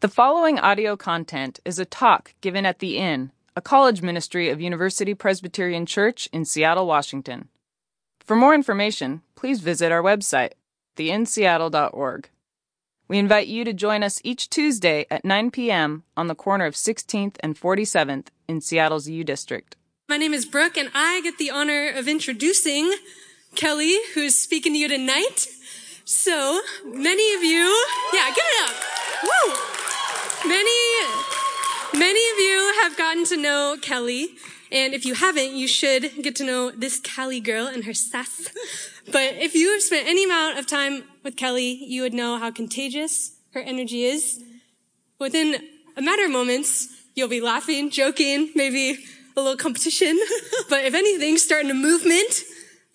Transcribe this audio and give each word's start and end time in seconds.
The 0.00 0.06
following 0.08 0.60
audio 0.60 0.96
content 0.96 1.58
is 1.64 1.80
a 1.80 1.84
talk 1.84 2.32
given 2.40 2.64
at 2.64 2.78
The 2.78 2.98
Inn, 2.98 3.32
a 3.56 3.60
college 3.60 4.00
ministry 4.00 4.48
of 4.48 4.60
University 4.60 5.12
Presbyterian 5.12 5.86
Church 5.86 6.28
in 6.32 6.44
Seattle, 6.44 6.86
Washington. 6.86 7.48
For 8.20 8.36
more 8.36 8.54
information, 8.54 9.22
please 9.34 9.58
visit 9.58 9.90
our 9.90 10.00
website, 10.00 10.52
theinnseattle.org. 10.96 12.28
We 13.08 13.18
invite 13.18 13.48
you 13.48 13.64
to 13.64 13.72
join 13.72 14.04
us 14.04 14.20
each 14.22 14.48
Tuesday 14.48 15.04
at 15.10 15.24
9 15.24 15.50
p.m. 15.50 16.04
on 16.16 16.28
the 16.28 16.36
corner 16.36 16.66
of 16.66 16.74
16th 16.74 17.34
and 17.40 17.58
47th 17.58 18.28
in 18.46 18.60
Seattle's 18.60 19.08
U 19.08 19.24
District. 19.24 19.74
My 20.08 20.16
name 20.16 20.32
is 20.32 20.46
Brooke, 20.46 20.76
and 20.76 20.92
I 20.94 21.22
get 21.22 21.38
the 21.38 21.50
honor 21.50 21.90
of 21.90 22.06
introducing 22.06 22.94
Kelly, 23.56 23.98
who's 24.14 24.36
speaking 24.36 24.74
to 24.74 24.78
you 24.78 24.86
tonight. 24.86 25.48
So, 26.04 26.60
many 26.84 27.34
of 27.34 27.42
you, 27.42 27.84
yeah, 28.12 28.28
give 28.28 28.44
it 28.46 28.70
up. 28.70 28.76
Woo! 29.24 29.67
Many, 30.46 30.70
many 31.94 32.30
of 32.30 32.38
you 32.38 32.74
have 32.82 32.96
gotten 32.96 33.24
to 33.26 33.36
know 33.36 33.76
Kelly, 33.80 34.28
and 34.70 34.94
if 34.94 35.04
you 35.04 35.14
haven't, 35.14 35.56
you 35.56 35.66
should 35.66 36.22
get 36.22 36.36
to 36.36 36.44
know 36.44 36.70
this 36.70 37.00
Cali 37.00 37.40
girl 37.40 37.66
and 37.66 37.84
her 37.84 37.94
sass. 37.94 38.48
But 39.06 39.34
if 39.34 39.54
you 39.54 39.72
have 39.72 39.82
spent 39.82 40.06
any 40.06 40.24
amount 40.24 40.58
of 40.58 40.66
time 40.66 41.04
with 41.24 41.36
Kelly, 41.36 41.84
you 41.84 42.02
would 42.02 42.14
know 42.14 42.38
how 42.38 42.50
contagious 42.50 43.36
her 43.52 43.60
energy 43.60 44.04
is. 44.04 44.42
Within 45.18 45.56
a 45.96 46.02
matter 46.02 46.26
of 46.26 46.30
moments, 46.30 46.88
you'll 47.14 47.28
be 47.28 47.40
laughing, 47.40 47.90
joking, 47.90 48.52
maybe 48.54 48.98
a 49.36 49.40
little 49.40 49.56
competition. 49.56 50.18
but 50.70 50.84
if 50.84 50.94
anything, 50.94 51.36
starting 51.38 51.70
a 51.70 51.74
movement. 51.74 52.42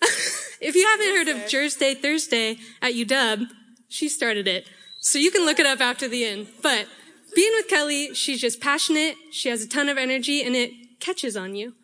if 0.60 0.74
you 0.74 0.86
haven't 0.86 1.08
heard 1.08 1.28
of 1.28 1.50
Thursday 1.50 1.94
Thursday 1.94 2.56
at 2.80 2.94
UW, 2.94 3.48
she 3.88 4.08
started 4.08 4.48
it. 4.48 4.66
So 5.00 5.18
you 5.18 5.30
can 5.30 5.44
look 5.44 5.58
it 5.60 5.66
up 5.66 5.80
after 5.80 6.08
the 6.08 6.24
end. 6.24 6.46
But 6.62 6.86
being 7.34 7.52
with 7.56 7.68
Kelly, 7.68 8.14
she's 8.14 8.40
just 8.40 8.60
passionate. 8.60 9.16
She 9.30 9.48
has 9.48 9.62
a 9.62 9.68
ton 9.68 9.88
of 9.88 9.98
energy 9.98 10.42
and 10.42 10.54
it 10.54 10.70
catches 11.00 11.36
on 11.36 11.54
you. 11.54 11.74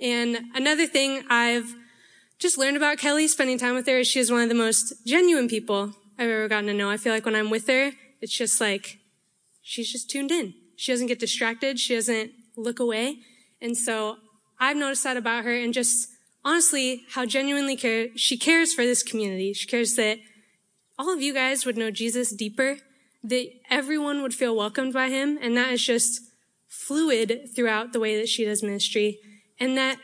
And 0.00 0.38
another 0.54 0.86
thing 0.86 1.24
I've 1.28 1.74
just 2.38 2.56
learned 2.56 2.76
about 2.76 2.98
Kelly 2.98 3.28
spending 3.28 3.58
time 3.58 3.74
with 3.74 3.86
her 3.86 3.98
is 3.98 4.08
she 4.08 4.20
is 4.20 4.32
one 4.32 4.42
of 4.42 4.48
the 4.48 4.54
most 4.54 4.94
genuine 5.06 5.48
people 5.48 5.92
I've 6.18 6.28
ever 6.28 6.48
gotten 6.48 6.66
to 6.66 6.74
know. 6.74 6.90
I 6.90 6.96
feel 6.96 7.12
like 7.12 7.26
when 7.26 7.36
I'm 7.36 7.50
with 7.50 7.66
her, 7.66 7.92
it's 8.20 8.36
just 8.36 8.60
like 8.60 8.98
she's 9.62 9.92
just 9.92 10.10
tuned 10.10 10.30
in. 10.30 10.54
She 10.76 10.92
doesn't 10.92 11.08
get 11.08 11.18
distracted. 11.18 11.78
She 11.78 11.94
doesn't 11.94 12.32
look 12.56 12.78
away. 12.80 13.18
And 13.60 13.76
so 13.76 14.16
I've 14.58 14.76
noticed 14.76 15.04
that 15.04 15.16
about 15.16 15.44
her 15.44 15.54
and 15.54 15.74
just 15.74 16.08
honestly 16.44 17.02
how 17.10 17.26
genuinely 17.26 17.76
care, 17.76 18.08
she 18.16 18.38
cares 18.38 18.72
for 18.72 18.84
this 18.84 19.02
community. 19.02 19.52
She 19.52 19.66
cares 19.66 19.96
that 19.96 20.18
all 20.98 21.12
of 21.12 21.20
you 21.20 21.34
guys 21.34 21.64
would 21.64 21.76
know 21.76 21.90
Jesus 21.90 22.30
deeper, 22.30 22.78
that 23.22 23.48
everyone 23.68 24.22
would 24.22 24.34
feel 24.34 24.56
welcomed 24.56 24.92
by 24.92 25.08
him. 25.08 25.38
And 25.40 25.56
that 25.56 25.72
is 25.72 25.84
just 25.84 26.20
fluid 26.68 27.48
throughout 27.54 27.92
the 27.92 28.00
way 28.00 28.18
that 28.18 28.28
she 28.28 28.44
does 28.44 28.62
ministry. 28.62 29.18
And 29.58 29.76
that 29.76 29.98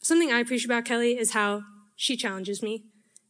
something 0.00 0.32
I 0.32 0.40
appreciate 0.40 0.66
about 0.66 0.84
Kelly 0.84 1.18
is 1.18 1.32
how 1.32 1.62
she 1.96 2.16
challenges 2.16 2.62
me. 2.62 2.84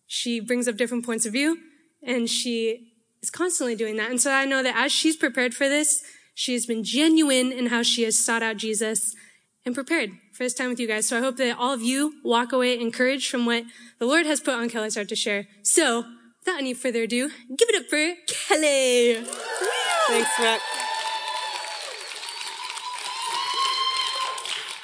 She 0.06 0.40
brings 0.40 0.68
up 0.68 0.76
different 0.76 1.04
points 1.06 1.24
of 1.24 1.32
view 1.32 1.58
and 2.02 2.28
she 2.28 2.88
is 3.22 3.30
constantly 3.30 3.74
doing 3.74 3.96
that. 3.96 4.10
And 4.10 4.20
so 4.20 4.32
I 4.32 4.44
know 4.44 4.62
that 4.62 4.76
as 4.76 4.92
she's 4.92 5.16
prepared 5.16 5.54
for 5.54 5.68
this, 5.68 6.02
she 6.34 6.52
has 6.54 6.66
been 6.66 6.82
genuine 6.82 7.52
in 7.52 7.66
how 7.66 7.82
she 7.82 8.02
has 8.02 8.18
sought 8.18 8.42
out 8.42 8.56
Jesus 8.56 9.14
and 9.64 9.74
prepared 9.74 10.10
for 10.32 10.42
this 10.42 10.54
time 10.54 10.70
with 10.70 10.80
you 10.80 10.88
guys. 10.88 11.06
So 11.06 11.16
I 11.16 11.20
hope 11.20 11.36
that 11.36 11.56
all 11.56 11.72
of 11.72 11.82
you 11.82 12.14
walk 12.24 12.52
away 12.52 12.78
encouraged 12.78 13.30
from 13.30 13.46
what 13.46 13.64
the 13.98 14.06
Lord 14.06 14.26
has 14.26 14.40
put 14.40 14.54
on 14.54 14.68
Kelly's 14.68 14.96
heart 14.96 15.08
to 15.10 15.16
share. 15.16 15.46
So 15.62 16.04
without 16.44 16.58
any 16.58 16.74
further 16.74 17.02
ado, 17.02 17.28
give 17.48 17.68
it 17.68 17.76
up 17.76 17.88
for 17.88 18.14
Kelly. 18.26 19.24
Thanks, 20.08 20.30
Rick. 20.40 20.60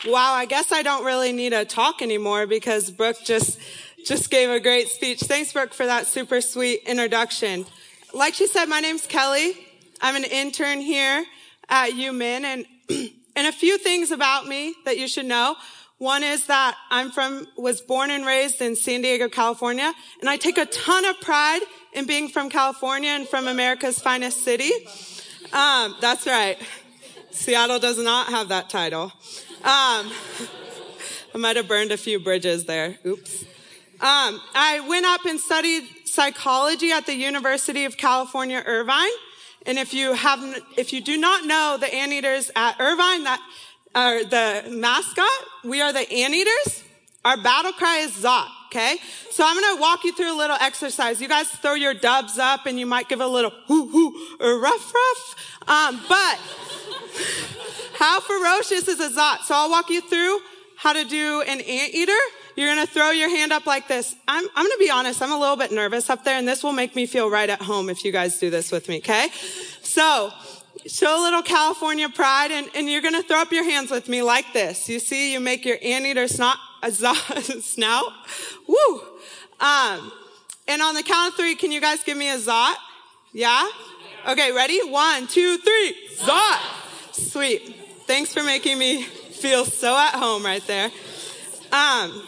Wow, 0.07 0.33
I 0.33 0.47
guess 0.47 0.71
I 0.71 0.83
don't 0.83 1.05
really 1.05 1.33
need 1.33 1.51
to 1.51 1.65
talk 1.65 2.01
anymore 2.03 2.47
because 2.47 2.91
Brooke 2.91 3.17
just 3.25 3.59
just 4.07 4.31
gave 4.31 4.49
a 4.49 4.61
great 4.61 4.89
speech. 4.89 5.21
Thanks, 5.21 5.53
Brooke, 5.53 5.75
for 5.75 5.85
that 5.85 6.07
super 6.07 6.41
sweet 6.41 6.83
introduction. 6.87 7.67
Like 8.15 8.35
she 8.35 8.47
said, 8.47 8.67
my 8.67 8.79
name's 8.81 9.07
Kelly. 9.07 9.55
I'm 10.01 10.15
an 10.15 10.25
intern 10.25 10.81
here 10.81 11.25
at 11.69 11.91
UMin, 11.91 12.45
and 12.45 12.67
and 13.37 13.47
a 13.49 13.53
few 13.53 13.77
things 13.77 14.13
about 14.13 14.47
me 14.47 14.75
that 14.85 14.99
you 14.99 15.09
should 15.09 15.27
know. 15.27 15.57
One 15.99 16.23
is 16.23 16.47
that 16.47 16.77
I'm 16.91 17.11
from, 17.11 17.49
was 17.57 17.81
born 17.81 18.11
and 18.11 18.25
raised 18.25 18.61
in 18.61 18.77
San 18.77 19.03
Diego, 19.03 19.29
California, 19.29 19.93
and 20.21 20.31
I 20.31 20.37
take 20.37 20.57
a 20.57 20.67
ton 20.67 21.05
of 21.05 21.21
pride 21.21 21.61
in 21.93 22.07
being 22.07 22.29
from 22.29 22.51
California 22.51 23.11
and 23.11 23.29
from 23.29 23.49
America's 23.49 23.99
finest 23.99 24.45
city. 24.45 24.71
Um, 25.53 25.97
that's 26.01 26.25
right. 26.25 26.57
Seattle 27.33 27.81
does 27.81 27.99
not 27.99 28.29
have 28.29 28.49
that 28.49 28.71
title. 28.71 29.13
Um, 29.65 30.13
I 31.35 31.39
might 31.39 31.57
have 31.57 31.67
burned 31.67 31.91
a 31.91 31.97
few 31.97 32.21
bridges 32.21 32.65
there. 32.65 32.97
Oops. 33.05 33.43
Um, 34.01 34.41
I 34.55 34.85
went 34.89 35.05
up 35.05 35.25
and 35.25 35.41
studied 35.41 35.83
psychology 36.05 36.93
at 36.93 37.07
the 37.07 37.15
University 37.15 37.85
of 37.85 37.97
California, 37.97 38.63
Irvine. 38.65 39.11
And 39.67 39.79
if 39.79 39.93
you 39.93 40.15
have, 40.15 40.41
if 40.77 40.93
you 40.93 41.01
do 41.01 41.19
not 41.19 41.45
know 41.45 41.77
the 41.79 41.93
anteaters 41.93 42.51
at 42.55 42.77
Irvine, 42.81 43.25
that 43.25 43.41
are 43.95 44.25
the 44.25 44.65
mascot, 44.71 45.29
we 45.65 45.81
are 45.81 45.93
the 45.93 46.11
anteaters. 46.11 46.85
Our 47.25 47.37
battle 47.37 47.73
cry 47.73 47.99
is 47.99 48.13
Zot. 48.13 48.49
Okay. 48.67 48.97
So 49.31 49.45
I'm 49.47 49.59
going 49.59 49.77
to 49.77 49.81
walk 49.81 50.05
you 50.05 50.15
through 50.15 50.35
a 50.35 50.37
little 50.37 50.57
exercise. 50.61 51.21
You 51.21 51.29
guys 51.29 51.49
throw 51.49 51.75
your 51.75 51.95
dubs 51.95 52.39
up 52.39 52.67
and 52.67 52.79
you 52.79 52.87
might 52.87 53.09
give 53.09 53.21
a 53.21 53.27
little 53.27 53.53
hoo 53.67 53.89
hoo 53.89 54.37
or 54.41 54.61
rough 54.61 54.95
rough. 54.95 55.35
Um, 55.67 56.01
but 56.09 56.39
how 57.99 58.21
ferocious 58.21 58.89
is 58.89 59.01
a 59.01 59.09
Zot? 59.09 59.41
So 59.41 59.55
I'll 59.55 59.71
walk 59.71 59.91
you 59.91 60.03
through 60.03 60.41
how 60.77 60.93
to 60.93 61.05
do 61.05 61.43
an 61.43 61.61
anteater. 61.61 62.13
You're 62.57 62.75
going 62.75 62.87
to 62.87 62.93
throw 62.93 63.11
your 63.11 63.31
hand 63.31 63.53
up 63.53 63.67
like 63.67 63.89
this. 63.89 64.15
I'm, 64.27 64.45
I'm 64.55 64.67
going 64.67 64.77
to 64.79 64.79
be 64.79 64.91
honest. 64.91 65.23
I'm 65.23 65.33
a 65.33 65.39
little 65.39 65.57
bit 65.57 65.73
nervous 65.73 66.11
up 66.11 66.25
there 66.25 66.39
and 66.39 66.47
this 66.47 66.63
will 66.63 66.73
make 66.73 66.95
me 66.95 67.07
feel 67.07 67.31
right 67.31 67.49
at 67.49 67.63
home 67.63 67.89
if 67.89 68.05
you 68.05 68.13
guys 68.13 68.39
do 68.39 68.51
this 68.51 68.71
with 68.71 68.89
me. 68.89 68.99
Okay. 68.99 69.29
So 69.83 70.31
show 70.87 71.21
a 71.21 71.23
little 71.23 71.43
California 71.43 72.09
pride 72.09 72.51
and, 72.51 72.69
and 72.75 72.89
you're 72.89 73.03
going 73.03 73.15
to 73.15 73.23
throw 73.23 73.41
up 73.41 73.53
your 73.53 73.65
hands 73.65 73.91
with 73.91 74.09
me 74.09 74.23
like 74.23 74.53
this. 74.53 74.89
You 74.89 74.99
see, 74.99 75.33
you 75.33 75.41
make 75.41 75.65
your 75.65 75.79
anteater 75.83 76.29
snot, 76.29 76.59
a 76.83 76.91
snout. 76.93 78.13
Woo. 78.67 79.01
Um, 79.61 80.13
and 80.67 80.83
on 80.83 80.95
the 80.95 81.03
count 81.03 81.33
of 81.33 81.35
three, 81.37 81.55
can 81.55 81.73
you 81.73 81.81
guys 81.81 82.05
give 82.05 82.17
me 82.17 82.31
a 82.31 82.37
zot? 82.37 82.75
Yeah? 83.33 83.69
Okay, 84.29 84.53
ready? 84.53 84.81
One, 84.85 85.27
two, 85.27 85.59
three. 85.59 85.97
Zot. 86.17 86.59
Sweet. 87.13 87.75
Thanks 88.07 88.33
for 88.33 88.43
making 88.43 88.79
me 88.79 89.03
feel 89.03 89.65
so 89.65 89.97
at 89.97 90.15
home 90.15 90.45
right 90.45 90.67
there. 90.67 90.91
Um, 91.73 92.27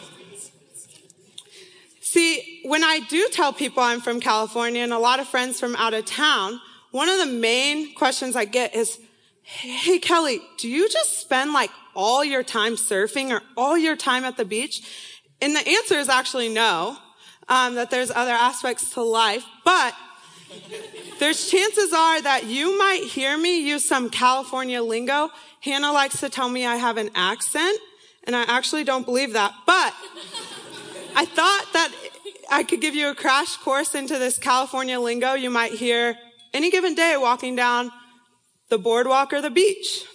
see, 2.01 2.61
when 2.65 2.83
I 2.83 2.99
do 3.09 3.27
tell 3.31 3.53
people 3.53 3.81
I'm 3.83 4.01
from 4.01 4.19
California 4.19 4.83
and 4.83 4.93
a 4.93 4.99
lot 4.99 5.19
of 5.19 5.27
friends 5.27 5.59
from 5.59 5.75
out 5.75 5.93
of 5.93 6.05
town, 6.05 6.59
one 6.91 7.09
of 7.09 7.19
the 7.19 7.33
main 7.33 7.95
questions 7.95 8.35
I 8.35 8.45
get 8.45 8.75
is, 8.75 8.99
Hey, 9.43 9.99
Kelly, 9.99 10.41
do 10.57 10.69
you 10.69 10.87
just 10.89 11.19
spend 11.19 11.51
like 11.51 11.71
all 11.95 12.23
your 12.23 12.43
time 12.43 12.75
surfing 12.75 13.31
or 13.31 13.41
all 13.57 13.77
your 13.77 13.95
time 13.95 14.23
at 14.23 14.37
the 14.37 14.45
beach? 14.45 14.81
And 15.41 15.55
the 15.55 15.67
answer 15.67 15.95
is 15.95 16.07
actually 16.07 16.49
no, 16.49 16.97
um, 17.49 17.75
that 17.75 17.89
there's 17.89 18.11
other 18.11 18.31
aspects 18.31 18.93
to 18.93 19.01
life, 19.01 19.43
but 19.65 19.93
there's 21.19 21.49
chances 21.49 21.93
are 21.93 22.21
that 22.21 22.45
you 22.45 22.77
might 22.77 23.03
hear 23.03 23.37
me 23.37 23.67
use 23.67 23.83
some 23.83 24.09
California 24.09 24.81
lingo. 24.81 25.29
Hannah 25.61 25.91
likes 25.91 26.19
to 26.19 26.29
tell 26.29 26.49
me 26.49 26.65
I 26.65 26.75
have 26.75 26.97
an 26.97 27.09
accent, 27.15 27.79
and 28.25 28.35
I 28.35 28.43
actually 28.43 28.83
don't 28.83 29.05
believe 29.05 29.33
that, 29.33 29.53
but 29.65 29.93
I 31.15 31.25
thought 31.25 31.65
that 31.73 31.91
I 32.49 32.63
could 32.63 32.81
give 32.81 32.95
you 32.95 33.09
a 33.09 33.15
crash 33.15 33.57
course 33.57 33.95
into 33.95 34.17
this 34.17 34.37
California 34.37 34.99
lingo. 34.99 35.33
You 35.33 35.49
might 35.49 35.73
hear 35.73 36.17
any 36.53 36.69
given 36.71 36.95
day 36.95 37.15
walking 37.17 37.55
down 37.55 37.91
the 38.69 38.77
boardwalk 38.77 39.33
or 39.33 39.41
the 39.41 39.49
beach. 39.49 40.05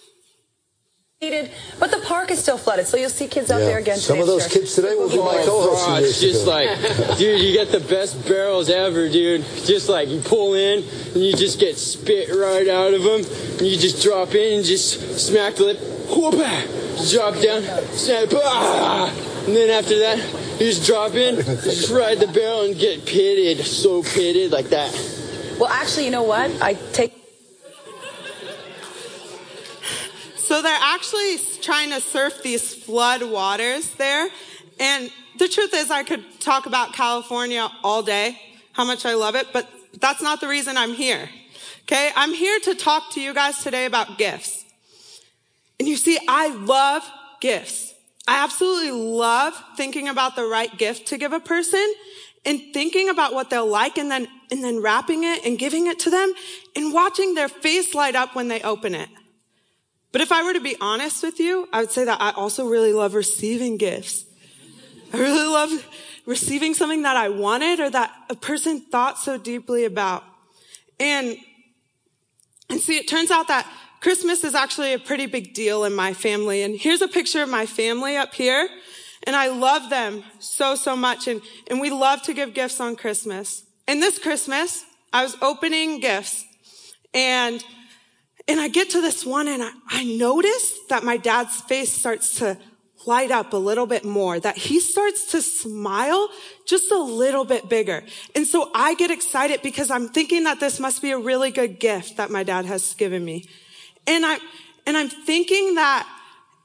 But 1.19 1.89
the 1.89 1.99
park 2.05 2.29
is 2.29 2.37
still 2.37 2.59
flooded, 2.59 2.85
so 2.85 2.95
you'll 2.95 3.09
see 3.09 3.27
kids 3.27 3.49
out 3.49 3.59
Yeah. 3.61 3.65
there 3.69 3.77
again. 3.79 3.97
Some 3.97 4.17
today, 4.17 4.21
of 4.21 4.27
those 4.27 4.41
sure. 4.43 4.51
kids 4.51 4.75
today 4.75 4.93
will 4.93 5.09
be 5.09 5.17
my 5.17 5.41
co-hosts. 5.43 5.85
Oh, 5.87 5.95
it's 5.95 6.21
just 6.21 6.45
like, 6.45 6.69
dude, 7.17 7.41
you 7.41 7.53
get 7.53 7.71
the 7.71 7.79
best 7.79 8.27
barrels 8.27 8.69
ever, 8.69 9.09
dude. 9.09 9.43
Just 9.65 9.89
like 9.89 10.09
you 10.09 10.19
pull 10.21 10.53
in 10.53 10.83
and 10.83 11.15
you 11.23 11.33
just 11.33 11.59
get 11.59 11.75
spit 11.79 12.29
right 12.29 12.67
out 12.67 12.93
of 12.93 13.01
them. 13.01 13.21
And 13.57 13.61
you 13.61 13.77
just 13.77 14.03
drop 14.03 14.35
in 14.35 14.57
and 14.57 14.65
just 14.65 15.17
smack 15.19 15.55
the 15.55 15.63
lip, 15.63 15.79
whoop, 16.15 16.35
drop 17.09 17.33
down, 17.41 17.63
snap, 17.93 18.29
ah. 18.35 19.11
And 19.47 19.55
then 19.55 19.71
after 19.71 19.97
that, 19.97 20.19
you 20.59 20.67
just 20.67 20.85
drop 20.85 21.15
in, 21.15 21.37
just 21.37 21.89
ride 21.89 22.19
the 22.19 22.27
barrel 22.27 22.61
and 22.61 22.77
get 22.77 23.07
pitted, 23.07 23.65
so 23.65 24.03
pitted 24.03 24.51
like 24.51 24.69
that. 24.69 24.93
Well, 25.57 25.69
actually, 25.69 26.05
you 26.05 26.11
know 26.11 26.21
what? 26.21 26.51
I 26.61 26.75
take. 26.93 27.13
So 30.35 30.61
they're 30.61 30.79
actually 30.79 31.37
trying 31.61 31.89
to 31.89 31.99
surf 31.99 32.43
these 32.43 32.75
flood 32.75 33.23
waters 33.23 33.89
there. 33.95 34.29
And 34.79 35.11
the 35.39 35.47
truth 35.47 35.73
is 35.73 35.89
I 35.89 36.03
could 36.03 36.39
talk 36.39 36.67
about 36.67 36.93
California 36.93 37.67
all 37.83 38.03
day, 38.03 38.39
how 38.73 38.85
much 38.85 39.03
I 39.03 39.15
love 39.15 39.35
it, 39.35 39.47
but 39.51 39.67
that's 39.99 40.21
not 40.21 40.41
the 40.41 40.47
reason 40.47 40.77
I'm 40.77 40.93
here. 40.93 41.27
Okay. 41.83 42.11
I'm 42.15 42.33
here 42.35 42.59
to 42.59 42.75
talk 42.75 43.11
to 43.13 43.21
you 43.21 43.33
guys 43.33 43.63
today 43.63 43.85
about 43.85 44.19
gifts. 44.19 44.63
And 45.79 45.87
you 45.87 45.97
see, 45.97 46.19
I 46.27 46.49
love 46.49 47.03
gifts. 47.41 47.95
I 48.27 48.43
absolutely 48.43 48.91
love 48.91 49.53
thinking 49.75 50.07
about 50.07 50.35
the 50.35 50.45
right 50.45 50.77
gift 50.77 51.07
to 51.07 51.17
give 51.17 51.33
a 51.33 51.39
person 51.39 51.93
and 52.47 52.61
thinking 52.73 53.09
about 53.09 53.33
what 53.33 53.49
they'll 53.49 53.67
like 53.67 53.97
and 53.97 54.09
then, 54.09 54.25
and 54.49 54.63
then 54.63 54.81
wrapping 54.81 55.25
it 55.25 55.45
and 55.45 55.59
giving 55.59 55.87
it 55.87 55.99
to 55.99 56.09
them 56.09 56.31
and 56.77 56.93
watching 56.93 57.35
their 57.35 57.49
face 57.49 57.93
light 57.93 58.15
up 58.15 58.35
when 58.35 58.47
they 58.47 58.61
open 58.61 58.95
it. 58.95 59.09
But 60.13 60.21
if 60.21 60.31
I 60.31 60.43
were 60.43 60.53
to 60.53 60.61
be 60.61 60.77
honest 60.79 61.21
with 61.21 61.41
you, 61.41 61.67
I 61.73 61.81
would 61.81 61.91
say 61.91 62.05
that 62.05 62.21
I 62.21 62.31
also 62.31 62.65
really 62.65 62.93
love 62.93 63.13
receiving 63.13 63.75
gifts. 63.75 64.23
I 65.13 65.17
really 65.17 65.45
love 65.45 65.85
receiving 66.25 66.73
something 66.73 67.01
that 67.01 67.17
I 67.17 67.27
wanted 67.27 67.81
or 67.81 67.89
that 67.89 68.13
a 68.29 68.35
person 68.35 68.79
thought 68.79 69.17
so 69.17 69.37
deeply 69.37 69.83
about. 69.83 70.23
And, 71.01 71.37
and 72.69 72.79
see, 72.79 72.95
it 72.95 73.09
turns 73.09 73.29
out 73.29 73.49
that 73.49 73.69
Christmas 73.99 74.45
is 74.45 74.55
actually 74.55 74.93
a 74.93 74.99
pretty 74.99 75.25
big 75.25 75.53
deal 75.53 75.83
in 75.83 75.93
my 75.93 76.13
family. 76.13 76.63
And 76.63 76.75
here's 76.75 77.01
a 77.01 77.07
picture 77.09 77.43
of 77.43 77.49
my 77.49 77.65
family 77.65 78.15
up 78.15 78.33
here. 78.33 78.69
And 79.27 79.35
I 79.35 79.49
love 79.49 79.89
them 79.89 80.23
so, 80.39 80.73
so 80.75 80.95
much. 80.95 81.27
And, 81.27 81.41
and 81.69 81.79
we 81.79 81.91
love 81.91 82.23
to 82.23 82.33
give 82.33 82.53
gifts 82.53 82.79
on 82.79 82.95
Christmas. 82.95 83.63
And 83.87 84.01
this 84.01 84.17
Christmas, 84.17 84.83
I 85.13 85.23
was 85.23 85.35
opening 85.41 85.99
gifts 85.99 86.45
and, 87.13 87.63
and 88.47 88.59
I 88.59 88.69
get 88.69 88.89
to 88.91 89.01
this 89.01 89.25
one 89.25 89.47
and 89.47 89.61
I, 89.61 89.71
I 89.89 90.03
notice 90.05 90.73
that 90.89 91.03
my 91.03 91.17
dad's 91.17 91.61
face 91.61 91.91
starts 91.91 92.39
to 92.39 92.57
light 93.05 93.31
up 93.31 93.53
a 93.53 93.57
little 93.57 93.85
bit 93.85 94.03
more, 94.03 94.39
that 94.39 94.57
he 94.57 94.79
starts 94.79 95.31
to 95.31 95.41
smile 95.41 96.29
just 96.65 96.91
a 96.91 96.97
little 96.97 97.45
bit 97.45 97.69
bigger. 97.69 98.03
And 98.35 98.45
so 98.45 98.69
I 98.73 98.95
get 98.95 99.11
excited 99.11 99.61
because 99.61 99.89
I'm 99.91 100.09
thinking 100.09 100.43
that 100.43 100.59
this 100.59 100.79
must 100.79 101.01
be 101.01 101.11
a 101.11 101.17
really 101.17 101.51
good 101.51 101.79
gift 101.79 102.17
that 102.17 102.29
my 102.29 102.43
dad 102.43 102.65
has 102.65 102.93
given 102.93 103.23
me. 103.23 103.47
And 104.05 104.25
I, 104.25 104.39
and 104.85 104.97
I'm 104.97 105.09
thinking 105.09 105.75
that, 105.75 106.07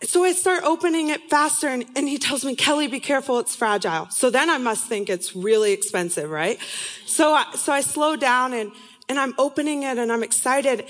so 0.05 0.25
I 0.25 0.33
start 0.33 0.65
opening 0.65 1.11
it 1.11 1.31
faster 1.31 1.69
and, 1.69 1.85
and 1.95 2.09
he 2.09 2.19
tells 2.19 2.45
me, 2.45 2.57
Kelly, 2.57 2.89
be 2.89 2.99
careful. 3.01 3.39
It's 3.39 3.55
fragile. 3.55 4.09
So 4.11 4.31
then 4.31 4.51
I 4.51 4.59
must 4.59 4.87
think 4.87 5.09
it's 5.09 5.37
really 5.37 5.73
expensive, 5.73 6.29
right? 6.29 6.59
So 7.07 7.33
I, 7.33 7.45
so 7.55 7.73
I 7.73 7.83
slow 7.83 8.17
down 8.17 8.53
and, 8.53 8.73
and 9.09 9.19
I'm 9.19 9.35
opening 9.39 9.85
it 9.85 9.99
and 9.99 10.11
I'm 10.11 10.25
excited. 10.25 10.87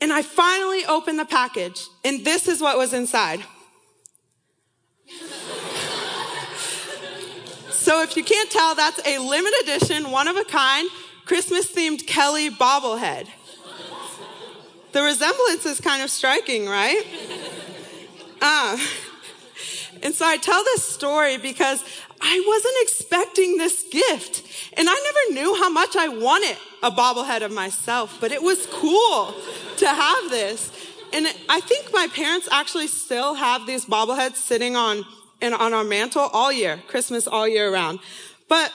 And 0.00 0.12
I 0.12 0.22
finally 0.22 0.86
open 0.86 1.18
the 1.18 1.26
package 1.26 1.86
and 2.04 2.24
this 2.24 2.48
is 2.48 2.62
what 2.62 2.78
was 2.78 2.94
inside. 2.94 3.40
so 7.70 8.02
if 8.02 8.16
you 8.16 8.24
can't 8.24 8.50
tell, 8.50 8.74
that's 8.74 9.06
a 9.06 9.18
limited 9.18 9.62
edition, 9.64 10.10
one 10.10 10.28
of 10.28 10.36
a 10.36 10.44
kind, 10.44 10.88
Christmas 11.26 11.70
themed 11.70 12.06
Kelly 12.06 12.48
bobblehead. 12.48 13.28
The 14.92 15.02
resemblance 15.02 15.66
is 15.66 15.80
kind 15.80 16.02
of 16.02 16.10
striking, 16.10 16.66
right? 16.66 17.04
Uh, 18.40 18.78
and 20.02 20.14
so 20.14 20.26
I 20.26 20.36
tell 20.36 20.62
this 20.64 20.84
story 20.84 21.36
because 21.36 21.84
I 22.20 22.44
wasn't 22.46 22.74
expecting 22.80 23.56
this 23.56 23.84
gift. 23.90 24.42
And 24.76 24.88
I 24.88 24.94
never 24.94 25.40
knew 25.40 25.54
how 25.56 25.70
much 25.70 25.96
I 25.96 26.08
wanted 26.08 26.56
a 26.82 26.90
bobblehead 26.90 27.42
of 27.42 27.52
myself, 27.52 28.18
but 28.20 28.32
it 28.32 28.42
was 28.42 28.66
cool 28.66 29.34
to 29.78 29.88
have 29.88 30.30
this. 30.30 30.70
And 31.12 31.26
I 31.48 31.60
think 31.60 31.92
my 31.92 32.06
parents 32.14 32.48
actually 32.52 32.86
still 32.86 33.34
have 33.34 33.66
these 33.66 33.84
bobbleheads 33.84 34.36
sitting 34.36 34.76
on, 34.76 35.04
in, 35.40 35.52
on 35.52 35.74
our 35.74 35.84
mantle 35.84 36.28
all 36.32 36.52
year, 36.52 36.80
Christmas 36.86 37.26
all 37.26 37.48
year 37.48 37.72
round. 37.72 37.98
But 38.48 38.72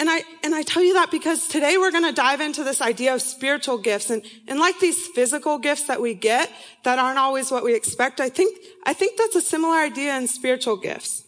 and 0.00 0.10
I, 0.10 0.22
and 0.42 0.54
I 0.54 0.62
tell 0.62 0.82
you 0.82 0.94
that 0.94 1.10
because 1.10 1.46
today 1.46 1.78
we're 1.78 1.92
going 1.92 2.04
to 2.04 2.12
dive 2.12 2.40
into 2.40 2.64
this 2.64 2.80
idea 2.80 3.14
of 3.14 3.22
spiritual 3.22 3.78
gifts 3.78 4.10
and, 4.10 4.24
and 4.48 4.58
like 4.58 4.80
these 4.80 5.06
physical 5.08 5.58
gifts 5.58 5.84
that 5.84 6.00
we 6.00 6.14
get 6.14 6.50
that 6.82 6.98
aren't 6.98 7.18
always 7.18 7.50
what 7.50 7.62
we 7.62 7.74
expect. 7.74 8.20
I 8.20 8.28
think, 8.28 8.58
I 8.84 8.92
think 8.92 9.16
that's 9.16 9.36
a 9.36 9.40
similar 9.40 9.76
idea 9.76 10.16
in 10.16 10.26
spiritual 10.26 10.76
gifts. 10.76 11.22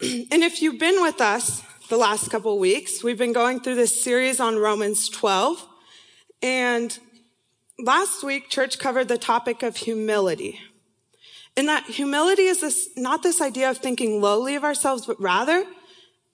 and 0.00 0.42
if 0.42 0.62
you've 0.62 0.78
been 0.78 1.02
with 1.02 1.20
us 1.20 1.62
the 1.90 1.98
last 1.98 2.30
couple 2.30 2.58
weeks, 2.58 3.04
we've 3.04 3.18
been 3.18 3.34
going 3.34 3.60
through 3.60 3.74
this 3.74 4.02
series 4.02 4.40
on 4.40 4.56
Romans 4.56 5.08
12. 5.10 5.66
And 6.42 6.98
last 7.78 8.24
week, 8.24 8.48
church 8.48 8.78
covered 8.78 9.08
the 9.08 9.18
topic 9.18 9.62
of 9.62 9.76
humility. 9.76 10.60
And 11.58 11.68
that 11.68 11.84
humility 11.84 12.44
is 12.44 12.60
this, 12.62 12.88
not 12.96 13.22
this 13.22 13.42
idea 13.42 13.68
of 13.68 13.78
thinking 13.78 14.22
lowly 14.22 14.54
of 14.54 14.64
ourselves, 14.64 15.04
but 15.06 15.20
rather 15.20 15.66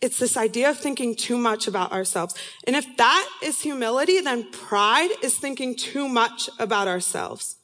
it's 0.00 0.18
this 0.18 0.36
idea 0.36 0.70
of 0.70 0.78
thinking 0.78 1.14
too 1.14 1.38
much 1.38 1.66
about 1.66 1.92
ourselves. 1.92 2.34
And 2.66 2.76
if 2.76 2.96
that 2.96 3.28
is 3.42 3.62
humility, 3.62 4.20
then 4.20 4.50
pride 4.50 5.10
is 5.22 5.36
thinking 5.38 5.76
too 5.76 6.08
much 6.08 6.50
about 6.58 6.88
ourselves. 6.88 7.56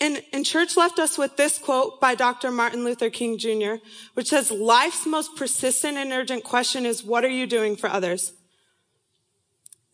And, 0.00 0.22
and 0.32 0.46
church 0.46 0.76
left 0.76 0.98
us 0.98 1.18
with 1.18 1.36
this 1.36 1.58
quote 1.58 2.00
by 2.00 2.14
Dr. 2.14 2.50
Martin 2.50 2.84
Luther 2.84 3.10
King 3.10 3.36
Jr., 3.38 3.74
which 4.14 4.28
says, 4.28 4.50
life's 4.50 5.06
most 5.06 5.36
persistent 5.36 5.98
and 5.98 6.10
urgent 6.10 6.42
question 6.42 6.86
is, 6.86 7.04
what 7.04 7.24
are 7.24 7.30
you 7.30 7.46
doing 7.46 7.76
for 7.76 7.88
others? 7.88 8.32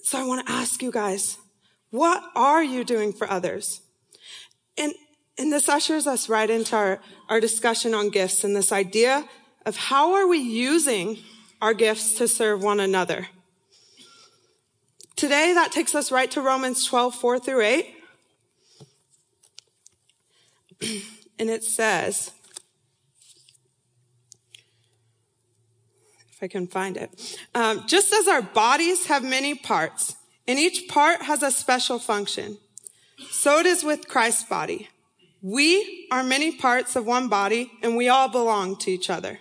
So 0.03 0.19
I 0.19 0.25
want 0.25 0.47
to 0.47 0.53
ask 0.53 0.83
you 0.83 0.93
guys, 0.93 1.39
what 1.91 2.23
are 2.37 2.63
you 2.63 2.85
doing 2.85 3.13
for 3.13 3.29
others? 3.29 3.81
And, 4.79 4.93
and 5.39 5.53
this 5.53 5.69
ushers 5.69 6.07
us 6.07 6.29
right 6.29 6.49
into 6.49 6.77
our, 6.77 7.01
our 7.29 7.41
discussion 7.41 7.93
on 7.93 8.11
gifts 8.11 8.45
and 8.45 8.55
this 8.55 8.71
idea 8.71 9.29
of 9.65 9.77
how 9.77 10.15
are 10.15 10.29
we 10.29 10.39
using 10.39 11.19
our 11.61 11.75
gifts 11.75 12.15
to 12.15 12.29
serve 12.29 12.63
one 12.63 12.81
another. 12.81 13.29
Today, 15.17 15.55
that 15.55 15.73
takes 15.73 15.95
us 15.95 16.13
right 16.13 16.31
to 16.33 16.43
Romans 16.43 16.85
12, 16.85 17.15
4 17.15 17.39
through 17.39 17.63
8. 17.63 17.95
and 21.39 21.49
it 21.51 21.65
says, 21.65 22.33
if 26.31 26.43
I 26.43 26.49
can 26.49 26.67
find 26.67 26.99
it, 26.99 27.39
um, 27.55 27.85
just 27.87 28.13
as 28.13 28.29
our 28.29 28.43
bodies 28.43 29.07
have 29.07 29.25
many 29.25 29.55
parts, 29.55 30.17
and 30.47 30.59
each 30.59 30.87
part 30.87 31.23
has 31.23 31.43
a 31.43 31.51
special 31.51 31.99
function, 31.99 32.59
so 33.31 33.59
it 33.59 33.65
is 33.65 33.83
with 33.83 34.09
Christ's 34.09 34.45
body. 34.45 34.91
We 35.41 36.07
are 36.11 36.23
many 36.23 36.53
parts 36.53 36.95
of 36.95 37.07
one 37.07 37.29
body, 37.29 37.73
and 37.83 37.97
we 37.97 38.09
all 38.09 38.29
belong 38.29 38.77
to 38.81 38.91
each 38.91 39.09
other. 39.09 39.41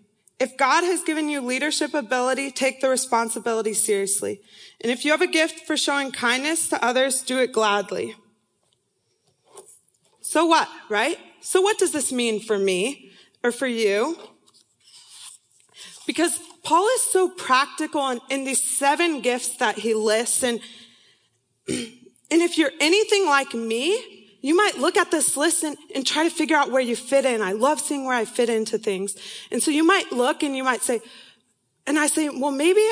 If 0.41 0.57
God 0.57 0.83
has 0.83 1.03
given 1.03 1.29
you 1.29 1.39
leadership 1.39 1.93
ability, 1.93 2.49
take 2.49 2.81
the 2.81 2.89
responsibility 2.89 3.75
seriously. 3.75 4.41
And 4.81 4.91
if 4.91 5.05
you 5.05 5.11
have 5.11 5.21
a 5.21 5.27
gift 5.27 5.67
for 5.67 5.77
showing 5.77 6.11
kindness 6.11 6.67
to 6.69 6.83
others, 6.83 7.21
do 7.21 7.37
it 7.37 7.53
gladly. 7.53 8.15
So 10.21 10.47
what, 10.47 10.67
right? 10.89 11.19
So 11.41 11.61
what 11.61 11.77
does 11.77 11.91
this 11.91 12.11
mean 12.11 12.39
for 12.39 12.57
me 12.57 13.11
or 13.43 13.51
for 13.51 13.67
you? 13.67 14.17
Because 16.07 16.39
Paul 16.63 16.87
is 16.95 17.03
so 17.03 17.29
practical 17.29 18.09
in, 18.09 18.19
in 18.31 18.43
these 18.43 18.63
seven 18.63 19.21
gifts 19.21 19.57
that 19.57 19.77
he 19.77 19.93
lists. 19.93 20.41
And, 20.41 20.59
and 21.67 21.91
if 22.31 22.57
you're 22.57 22.71
anything 22.79 23.27
like 23.27 23.53
me, 23.53 24.20
you 24.41 24.55
might 24.55 24.77
look 24.77 24.97
at 24.97 25.11
this 25.11 25.37
list 25.37 25.63
and, 25.63 25.77
and, 25.93 26.05
try 26.05 26.23
to 26.23 26.29
figure 26.29 26.57
out 26.57 26.71
where 26.71 26.81
you 26.81 26.95
fit 26.95 27.25
in. 27.25 27.41
I 27.41 27.51
love 27.51 27.79
seeing 27.79 28.05
where 28.05 28.15
I 28.15 28.25
fit 28.25 28.49
into 28.49 28.79
things. 28.79 29.15
And 29.51 29.61
so 29.61 29.69
you 29.69 29.85
might 29.85 30.11
look 30.11 30.41
and 30.41 30.55
you 30.55 30.63
might 30.63 30.81
say, 30.81 30.99
and 31.85 31.99
I 31.99 32.07
say, 32.07 32.27
well, 32.29 32.51
maybe 32.51 32.83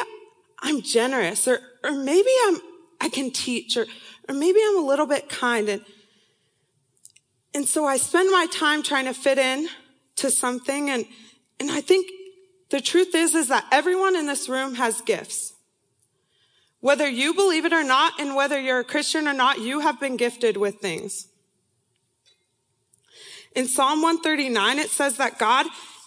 I'm 0.59 0.81
generous 0.81 1.47
or, 1.47 1.59
or 1.83 1.91
maybe 1.91 2.29
I'm, 2.47 2.57
I 3.01 3.09
can 3.09 3.31
teach 3.31 3.77
or, 3.77 3.87
or 4.27 4.35
maybe 4.35 4.59
I'm 4.63 4.77
a 4.77 4.85
little 4.85 5.07
bit 5.07 5.27
kind. 5.27 5.69
And, 5.69 5.81
and 7.55 7.67
so 7.67 7.85
I 7.85 7.97
spend 7.97 8.31
my 8.31 8.45
time 8.51 8.83
trying 8.83 9.05
to 9.05 9.13
fit 9.13 9.39
in 9.39 9.67
to 10.17 10.29
something. 10.29 10.91
And, 10.91 11.05
and 11.59 11.71
I 11.71 11.81
think 11.81 12.11
the 12.69 12.81
truth 12.81 13.15
is, 13.15 13.33
is 13.33 13.47
that 13.47 13.65
everyone 13.71 14.15
in 14.15 14.27
this 14.27 14.47
room 14.47 14.75
has 14.75 15.01
gifts. 15.01 15.53
Whether 16.81 17.09
you 17.09 17.33
believe 17.33 17.65
it 17.65 17.73
or 17.73 17.83
not, 17.83 18.19
and 18.19 18.35
whether 18.35 18.59
you're 18.59 18.79
a 18.79 18.85
Christian 18.85 19.27
or 19.27 19.33
not, 19.33 19.59
you 19.59 19.79
have 19.79 19.99
been 19.99 20.15
gifted 20.15 20.55
with 20.55 20.75
things. 20.75 21.28
In 23.59 23.67
Psalm 23.67 24.01
139, 24.01 24.79
it 24.79 24.89
says 24.89 25.17
that 25.17 25.37
God 25.37 25.65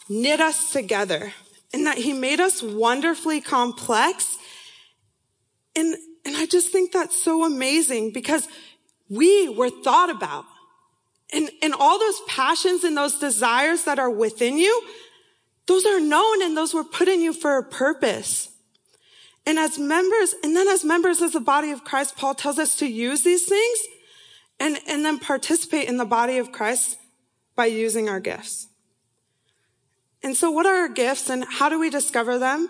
knit 0.08 0.40
us 0.40 0.72
together 0.72 1.34
and 1.74 1.86
that 1.86 1.98
he 1.98 2.14
made 2.14 2.40
us 2.40 2.62
wonderfully 2.62 3.42
complex. 3.42 4.38
And, 5.76 5.94
and 6.24 6.34
I 6.34 6.46
just 6.46 6.70
think 6.70 6.92
that's 6.92 7.22
so 7.22 7.44
amazing 7.44 8.12
because 8.14 8.48
we 9.10 9.50
were 9.50 9.68
thought 9.68 10.08
about 10.08 10.46
And, 11.30 11.50
and 11.60 11.74
all 11.74 11.98
those 11.98 12.22
passions 12.26 12.84
and 12.84 12.96
those 12.96 13.18
desires 13.18 13.84
that 13.84 13.98
are 13.98 14.08
within 14.08 14.56
you, 14.56 14.82
those 15.66 15.84
are 15.84 16.00
known 16.00 16.40
and 16.40 16.56
those 16.56 16.72
were 16.72 16.84
put 16.84 17.06
in 17.06 17.20
you 17.20 17.34
for 17.34 17.58
a 17.58 17.62
purpose. 17.62 18.48
And 19.44 19.58
as 19.58 19.78
members, 19.78 20.34
and 20.42 20.56
then 20.56 20.68
as 20.68 20.86
members 20.86 21.20
of 21.20 21.32
the 21.32 21.40
body 21.40 21.70
of 21.70 21.84
Christ, 21.84 22.16
Paul 22.16 22.34
tells 22.34 22.58
us 22.58 22.76
to 22.76 22.86
use 22.86 23.24
these 23.24 23.44
things 23.44 23.78
and, 24.58 24.78
and 24.88 25.04
then 25.04 25.18
participate 25.18 25.86
in 25.86 25.98
the 25.98 26.06
body 26.06 26.38
of 26.38 26.50
Christ 26.50 26.96
by 27.54 27.66
using 27.66 28.08
our 28.08 28.20
gifts. 28.20 28.68
And 30.22 30.36
so 30.36 30.50
what 30.50 30.66
are 30.66 30.82
our 30.82 30.88
gifts 30.88 31.28
and 31.28 31.44
how 31.44 31.68
do 31.68 31.78
we 31.78 31.90
discover 31.90 32.38
them? 32.38 32.68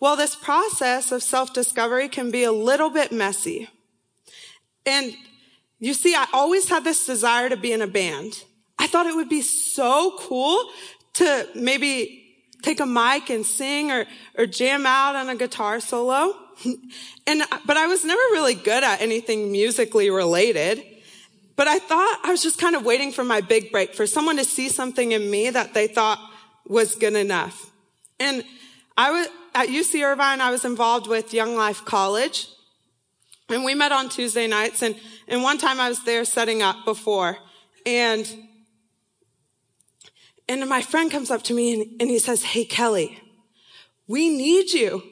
Well, 0.00 0.16
this 0.16 0.34
process 0.34 1.12
of 1.12 1.22
self-discovery 1.22 2.08
can 2.08 2.30
be 2.30 2.44
a 2.44 2.52
little 2.52 2.90
bit 2.90 3.12
messy. 3.12 3.68
And 4.86 5.14
you 5.78 5.94
see, 5.94 6.14
I 6.14 6.26
always 6.32 6.68
had 6.68 6.84
this 6.84 7.06
desire 7.06 7.48
to 7.48 7.56
be 7.56 7.72
in 7.72 7.82
a 7.82 7.86
band. 7.86 8.44
I 8.78 8.86
thought 8.86 9.06
it 9.06 9.14
would 9.14 9.28
be 9.28 9.42
so 9.42 10.16
cool 10.18 10.70
to 11.14 11.48
maybe 11.54 12.24
take 12.62 12.80
a 12.80 12.86
mic 12.86 13.30
and 13.30 13.44
sing 13.44 13.90
or, 13.90 14.06
or 14.36 14.46
jam 14.46 14.86
out 14.86 15.14
on 15.14 15.28
a 15.28 15.36
guitar 15.36 15.80
solo. 15.80 16.34
and, 17.26 17.42
but 17.66 17.76
I 17.76 17.86
was 17.86 18.04
never 18.04 18.20
really 18.32 18.54
good 18.54 18.82
at 18.82 19.00
anything 19.00 19.52
musically 19.52 20.10
related. 20.10 20.82
But 21.56 21.68
I 21.68 21.78
thought 21.78 22.20
I 22.24 22.30
was 22.30 22.42
just 22.42 22.58
kind 22.58 22.74
of 22.74 22.84
waiting 22.84 23.12
for 23.12 23.24
my 23.24 23.40
big 23.40 23.70
break, 23.70 23.94
for 23.94 24.06
someone 24.06 24.36
to 24.36 24.44
see 24.44 24.68
something 24.68 25.12
in 25.12 25.30
me 25.30 25.50
that 25.50 25.74
they 25.74 25.86
thought 25.86 26.18
was 26.66 26.94
good 26.94 27.14
enough. 27.14 27.70
And 28.18 28.44
I 28.96 29.10
was, 29.10 29.28
at 29.54 29.68
UC 29.68 30.02
Irvine, 30.04 30.40
I 30.40 30.50
was 30.50 30.64
involved 30.64 31.06
with 31.06 31.32
Young 31.32 31.54
Life 31.54 31.84
College. 31.84 32.48
And 33.48 33.64
we 33.64 33.74
met 33.74 33.92
on 33.92 34.08
Tuesday 34.08 34.46
nights. 34.46 34.82
And, 34.82 34.96
and 35.28 35.42
one 35.42 35.58
time 35.58 35.80
I 35.80 35.88
was 35.88 36.02
there 36.04 36.24
setting 36.24 36.62
up 36.62 36.84
before. 36.84 37.36
And, 37.86 38.26
and 40.48 40.68
my 40.68 40.82
friend 40.82 41.10
comes 41.10 41.30
up 41.30 41.42
to 41.44 41.54
me 41.54 41.74
and, 41.74 42.00
and 42.00 42.10
he 42.10 42.18
says, 42.18 42.42
Hey, 42.42 42.64
Kelly, 42.64 43.20
we 44.08 44.28
need 44.28 44.72
you. 44.72 45.02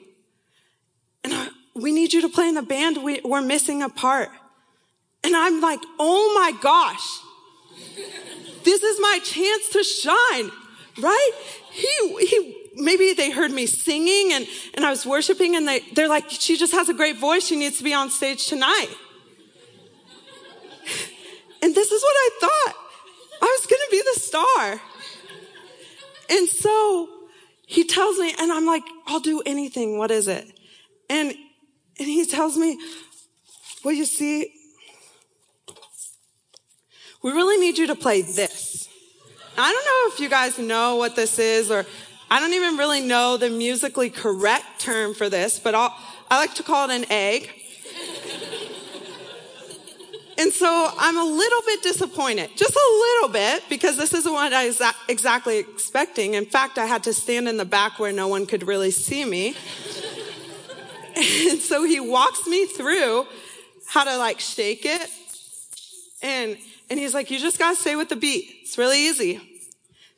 And 1.23 1.35
I, 1.35 1.49
we 1.75 1.93
need 1.93 2.13
you 2.13 2.21
to 2.23 2.29
play 2.29 2.49
in 2.49 2.55
the 2.55 2.63
band. 2.63 3.03
We, 3.03 3.21
we're 3.25 3.43
missing 3.43 3.83
a 3.83 3.89
part. 3.89 4.31
And 5.25 5.37
I'm 5.37 5.61
like, 5.61 5.81
oh 5.99 6.33
my 6.35 6.53
gosh, 6.61 7.21
this 8.65 8.83
is 8.83 9.01
my 9.01 9.19
chance 9.23 9.69
to 9.71 9.85
shine, 9.85 10.51
right? 11.01 11.31
He, 11.71 12.27
he, 12.27 12.69
maybe 12.75 13.13
they 13.13 13.31
heard 13.31 13.51
me 13.51 13.67
singing 13.67 14.33
and, 14.33 14.47
and 14.75 14.85
I 14.85 14.91
was 14.91 15.07
worshiping 15.07 15.57
and 15.57 15.67
they, 15.67 15.81
they're 15.95 16.09
like, 16.09 16.29
she 16.29 16.57
just 16.57 16.73
has 16.73 16.89
a 16.89 16.95
great 16.95 17.19
voice. 17.19 17.47
She 17.47 17.57
needs 17.57 17.79
to 17.79 17.85
be 17.85 17.95
on 17.95 18.11
stage 18.11 18.47
tonight. 18.47 18.89
and 21.63 21.75
this 21.75 21.93
is 21.93 22.03
what 22.03 22.15
I 22.17 22.31
thought. 22.41 22.75
I 23.43 23.59
was 23.59 23.67
going 23.67 23.81
to 23.81 23.91
be 23.91 24.03
the 24.15 24.21
star. 24.21 24.81
And 26.31 26.49
so 26.49 27.09
he 27.67 27.85
tells 27.85 28.19
me, 28.19 28.35
and 28.39 28.53
I'm 28.53 28.67
like, 28.67 28.85
I'll 29.07 29.21
do 29.21 29.43
anything. 29.45 29.99
What 29.99 30.11
is 30.11 30.29
it? 30.29 30.47
And, 31.11 31.35
and 31.99 32.09
he 32.09 32.25
tells 32.27 32.57
me, 32.57 32.79
well, 33.85 33.95
you 33.95 34.05
see, 34.05 34.53
we 37.23 37.31
really 37.33 37.59
need 37.59 37.79
you 37.79 37.87
to 37.87 37.95
play 37.95 38.23
this. 38.23 38.89
I 39.57 39.73
don't 39.73 39.85
know 39.85 40.15
if 40.15 40.21
you 40.21 40.29
guys 40.29 40.59
know 40.59 40.97
what 40.97 41.15
this 41.15 41.39
is, 41.39 41.71
or 41.71 41.87
I 42.31 42.41
don't 42.41 42.55
even 42.55 42.77
really 42.77 43.01
know 43.01 43.37
the 43.37 43.51
musically 43.51 44.11
correct 44.11 44.81
term 44.81 45.15
for 45.15 45.29
this, 45.29 45.59
but 45.59 45.75
I'll, 45.75 45.95
I 46.31 46.39
like 46.39 46.55
to 46.55 46.63
call 46.63 46.91
it 46.91 46.95
an 46.95 47.05
egg. 47.11 47.51
and 50.39 50.53
so 50.53 50.91
I'm 50.99 51.17
a 51.17 51.25
little 51.25 51.61
bit 51.67 51.83
disappointed, 51.83 52.51
just 52.57 52.75
a 52.75 52.99
little 52.99 53.29
bit, 53.29 53.65
because 53.69 53.97
this 53.97 54.15
isn't 54.15 54.33
what 54.33 54.53
I 54.53 54.67
was 54.67 54.83
exactly 55.09 55.59
expecting. 55.59 56.35
In 56.35 56.47
fact, 56.47 56.79
I 56.79 56.87
had 56.87 57.05
to 57.05 57.13
stand 57.13 57.47
in 57.49 57.57
the 57.57 57.65
back 57.65 57.99
where 57.99 58.13
no 58.13 58.29
one 58.29 58.47
could 58.47 58.67
really 58.67 58.91
see 58.91 59.25
me. 59.25 59.55
and 61.17 61.61
so 61.61 61.85
he 61.85 62.01
walks 62.01 62.47
me 62.47 62.67
through 62.67 63.27
how 63.87 64.05
to 64.05 64.17
like 64.17 64.41
shake 64.41 64.87
it 64.87 65.11
and 66.23 66.57
and 66.93 67.01
he's 67.01 67.15
like, 67.15 67.31
you 67.31 67.39
just 67.39 67.59
got 67.59 67.71
to 67.71 67.77
stay 67.77 67.97
with 67.97 68.11
the 68.11 68.17
beat. 68.17 68.45
It's 68.61 68.77
really 68.77 69.07
easy. 69.07 69.41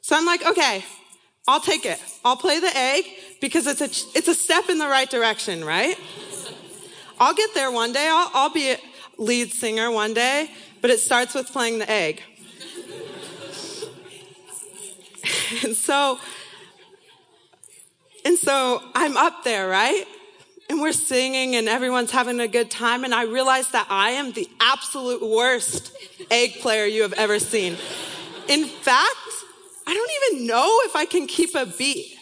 So 0.01 0.17
I'm 0.17 0.27
like, 0.27 0.45
okay, 0.45 0.85
I'll 1.47 1.61
take 1.61 1.87
it. 1.87 2.03
I'll 2.25 2.37
play 2.37 2.59
the 2.59 2.77
egg 2.77 3.05
because 3.41 3.69
it's 3.69 3.81
a, 3.81 4.19
it's 4.19 4.27
a 4.27 4.35
step 4.35 4.69
in 4.69 4.79
the 4.79 4.89
right 4.89 5.09
direction, 5.09 5.65
right? 5.65 5.97
I'll 7.21 7.33
get 7.33 7.55
there 7.55 7.71
one 7.71 7.93
day. 7.93 8.09
I'll, 8.11 8.29
I'll 8.35 8.51
be 8.51 8.73
a 8.73 8.79
lead 9.19 9.53
singer 9.53 9.89
one 9.93 10.15
day, 10.15 10.51
but 10.81 10.91
it 10.91 10.99
starts 10.99 11.33
with 11.33 11.47
playing 11.47 11.79
the 11.79 11.89
egg. 11.89 12.25
and 15.65 15.77
so, 15.77 16.19
and 18.25 18.37
so 18.37 18.83
I'm 18.97 19.17
up 19.17 19.45
there, 19.45 19.69
right? 19.69 20.07
And 20.69 20.81
we're 20.81 20.93
singing 20.93 21.57
and 21.57 21.69
everyone's 21.69 22.11
having 22.11 22.41
a 22.41 22.49
good 22.49 22.71
time. 22.71 23.05
And 23.05 23.15
I 23.15 23.25
realize 23.25 23.71
that 23.71 23.87
I 23.91 24.11
am 24.11 24.33
the 24.33 24.49
absolute 24.61 25.23
worst 25.23 25.93
egg 26.31 26.61
player 26.61 26.85
you 26.87 27.03
have 27.03 27.13
ever 27.15 27.39
seen. 27.39 27.77
In 28.49 28.65
fact, 28.65 29.17
I 29.87 29.95
don't 29.95 30.33
even 30.33 30.47
know 30.47 30.81
if 30.85 30.97
I 30.97 31.05
can 31.05 31.27
keep 31.27 31.55
a 31.55 31.67
beat, 31.67 32.17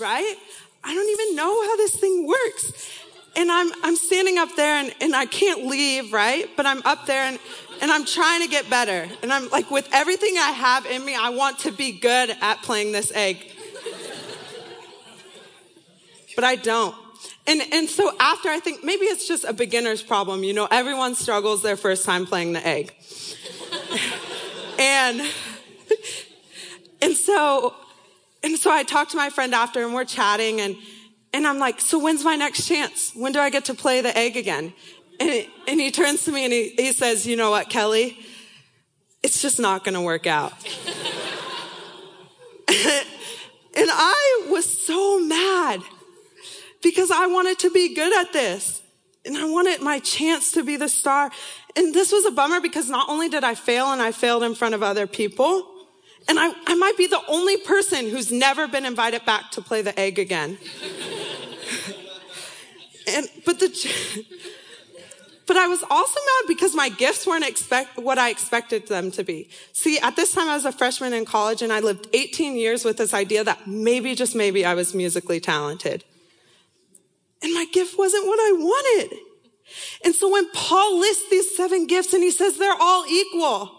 right? 0.00 0.34
I 0.82 0.94
don't 0.94 1.08
even 1.08 1.36
know 1.36 1.66
how 1.66 1.76
this 1.76 1.94
thing 1.96 2.26
works. 2.26 2.72
And 3.36 3.52
I'm, 3.52 3.70
I'm 3.84 3.94
standing 3.94 4.38
up 4.38 4.48
there 4.56 4.74
and, 4.74 4.92
and 5.00 5.14
I 5.14 5.26
can't 5.26 5.66
leave, 5.66 6.12
right? 6.12 6.48
But 6.56 6.66
I'm 6.66 6.82
up 6.84 7.06
there 7.06 7.22
and, 7.22 7.38
and 7.80 7.90
I'm 7.90 8.04
trying 8.04 8.42
to 8.42 8.48
get 8.48 8.68
better. 8.68 9.08
And 9.22 9.32
I'm 9.32 9.48
like, 9.50 9.70
with 9.70 9.88
everything 9.92 10.36
I 10.36 10.50
have 10.50 10.86
in 10.86 11.04
me, 11.04 11.14
I 11.14 11.28
want 11.30 11.60
to 11.60 11.70
be 11.70 11.92
good 11.92 12.36
at 12.40 12.62
playing 12.62 12.90
this 12.90 13.12
egg. 13.14 13.52
But 16.34 16.44
I 16.44 16.56
don't. 16.56 16.94
And, 17.48 17.62
and 17.72 17.88
so 17.88 18.12
after 18.20 18.50
I 18.50 18.60
think 18.60 18.84
maybe 18.84 19.06
it's 19.06 19.26
just 19.26 19.44
a 19.44 19.54
beginner's 19.54 20.02
problem. 20.02 20.44
You 20.44 20.52
know, 20.52 20.68
everyone 20.70 21.14
struggles 21.14 21.62
their 21.62 21.78
first 21.78 22.04
time 22.04 22.26
playing 22.26 22.52
the 22.52 22.64
egg. 22.64 22.94
and, 24.78 25.22
and 27.00 27.16
so, 27.16 27.74
and 28.42 28.58
so 28.58 28.70
I 28.70 28.82
talked 28.82 29.12
to 29.12 29.16
my 29.16 29.30
friend 29.30 29.54
after 29.54 29.82
and 29.82 29.94
we're 29.94 30.04
chatting 30.04 30.60
and, 30.60 30.76
and 31.32 31.46
I'm 31.46 31.58
like, 31.58 31.80
so 31.80 31.98
when's 31.98 32.22
my 32.22 32.36
next 32.36 32.68
chance? 32.68 33.12
When 33.14 33.32
do 33.32 33.40
I 33.40 33.48
get 33.48 33.64
to 33.66 33.74
play 33.74 34.02
the 34.02 34.16
egg 34.16 34.36
again? 34.36 34.74
And, 35.18 35.30
he, 35.30 35.48
and 35.66 35.80
he 35.80 35.90
turns 35.90 36.26
to 36.26 36.32
me 36.32 36.44
and 36.44 36.52
he, 36.52 36.74
he 36.76 36.92
says, 36.92 37.26
you 37.26 37.34
know 37.34 37.50
what, 37.50 37.70
Kelly? 37.70 38.18
It's 39.22 39.40
just 39.40 39.58
not 39.58 39.84
going 39.84 39.94
to 39.94 40.02
work 40.02 40.26
out. 40.26 40.52
and 42.68 43.88
I 43.90 44.46
was 44.50 44.86
so 44.86 45.18
mad 45.24 45.80
because 46.82 47.10
I 47.10 47.26
wanted 47.26 47.58
to 47.60 47.70
be 47.70 47.94
good 47.94 48.26
at 48.26 48.32
this. 48.32 48.82
And 49.24 49.36
I 49.36 49.44
wanted 49.44 49.82
my 49.82 49.98
chance 49.98 50.52
to 50.52 50.62
be 50.62 50.76
the 50.76 50.88
star. 50.88 51.30
And 51.76 51.92
this 51.92 52.12
was 52.12 52.24
a 52.24 52.30
bummer 52.30 52.60
because 52.60 52.88
not 52.88 53.08
only 53.08 53.28
did 53.28 53.44
I 53.44 53.54
fail 53.54 53.92
and 53.92 54.00
I 54.00 54.12
failed 54.12 54.42
in 54.42 54.54
front 54.54 54.74
of 54.74 54.82
other 54.82 55.06
people, 55.06 55.66
and 56.28 56.38
I, 56.38 56.52
I 56.66 56.74
might 56.74 56.96
be 56.96 57.06
the 57.06 57.20
only 57.28 57.56
person 57.56 58.10
who's 58.10 58.30
never 58.30 58.68
been 58.68 58.84
invited 58.84 59.24
back 59.24 59.50
to 59.52 59.62
play 59.62 59.82
the 59.82 59.98
egg 59.98 60.18
again. 60.18 60.58
and, 63.08 63.28
but 63.44 63.60
the, 63.60 63.68
but 65.46 65.56
I 65.56 65.66
was 65.66 65.82
also 65.90 66.20
mad 66.20 66.48
because 66.48 66.74
my 66.74 66.90
gifts 66.90 67.26
weren't 67.26 67.46
expect, 67.46 67.98
what 67.98 68.18
I 68.18 68.30
expected 68.30 68.88
them 68.88 69.10
to 69.12 69.24
be. 69.24 69.48
See, 69.72 69.98
at 69.98 70.16
this 70.16 70.32
time 70.32 70.48
I 70.48 70.54
was 70.54 70.66
a 70.66 70.72
freshman 70.72 71.12
in 71.12 71.24
college 71.24 71.62
and 71.62 71.72
I 71.72 71.80
lived 71.80 72.08
18 72.12 72.56
years 72.56 72.84
with 72.84 72.98
this 72.98 73.14
idea 73.14 73.44
that 73.44 73.66
maybe, 73.66 74.14
just 74.14 74.34
maybe 74.34 74.64
I 74.64 74.74
was 74.74 74.94
musically 74.94 75.40
talented. 75.40 76.04
And 77.42 77.54
my 77.54 77.66
gift 77.72 77.96
wasn't 77.98 78.26
what 78.26 78.38
I 78.40 78.52
wanted. 78.52 79.18
And 80.04 80.14
so 80.14 80.30
when 80.30 80.50
Paul 80.52 80.98
lists 80.98 81.28
these 81.30 81.54
seven 81.56 81.86
gifts 81.86 82.12
and 82.12 82.22
he 82.22 82.30
says 82.30 82.56
they're 82.56 82.80
all 82.80 83.04
equal, 83.06 83.78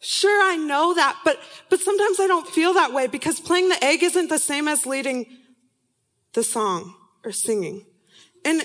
sure, 0.00 0.42
I 0.42 0.56
know 0.56 0.94
that, 0.94 1.18
but, 1.24 1.38
but 1.70 1.80
sometimes 1.80 2.20
I 2.20 2.26
don't 2.26 2.48
feel 2.48 2.74
that 2.74 2.92
way 2.92 3.06
because 3.06 3.40
playing 3.40 3.68
the 3.68 3.82
egg 3.84 4.02
isn't 4.02 4.28
the 4.28 4.38
same 4.38 4.66
as 4.66 4.86
leading 4.86 5.26
the 6.32 6.42
song 6.42 6.94
or 7.24 7.32
singing. 7.32 7.86
And, 8.44 8.62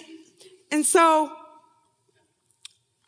and 0.71 0.85
so 0.85 1.31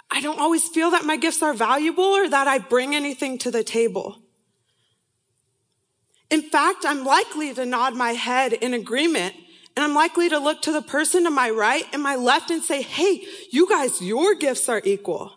I 0.10 0.22
don't 0.22 0.40
always 0.40 0.68
feel 0.68 0.92
that 0.92 1.06
my 1.06 1.18
gifts 1.18 1.42
are 1.42 1.54
valuable 1.54 2.04
or 2.04 2.30
that 2.30 2.48
I 2.48 2.58
bring 2.58 2.96
anything 2.96 3.38
to 3.40 3.52
the 3.52 3.64
table. 3.64 4.22
In 6.30 6.42
fact, 6.42 6.86
I'm 6.86 7.06
likely 7.06 7.54
to 7.54 7.66
nod 7.66 7.96
my 7.96 8.12
head 8.12 8.54
in 8.54 8.74
agreement 8.74 9.36
and 9.76 9.84
I'm 9.84 9.94
likely 9.94 10.30
to 10.30 10.38
look 10.38 10.62
to 10.64 10.72
the 10.72 10.82
person 10.82 11.24
to 11.24 11.30
my 11.30 11.50
right 11.50 11.86
and 11.94 12.04
my 12.04 12.16
left 12.16 12.52
and 12.52 12.64
say, 12.64 12.82
Hey, 12.82 13.24
you 13.52 13.68
guys, 13.70 14.02
your 14.02 14.36
gifts 14.36 14.68
are 14.70 14.82
equal. 14.84 15.34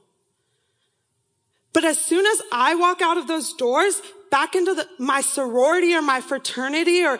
But 1.73 1.85
as 1.85 2.00
soon 2.00 2.25
as 2.25 2.43
I 2.53 2.75
walk 2.75 3.03
out 3.03 3.17
of 3.17 3.26
those 3.26 3.53
doors 3.55 4.00
back 4.31 4.55
into 4.55 4.75
the, 4.75 4.88
my 4.99 5.21
sorority 5.21 5.95
or 5.95 6.03
my 6.03 6.21
fraternity 6.21 7.05
or, 7.05 7.19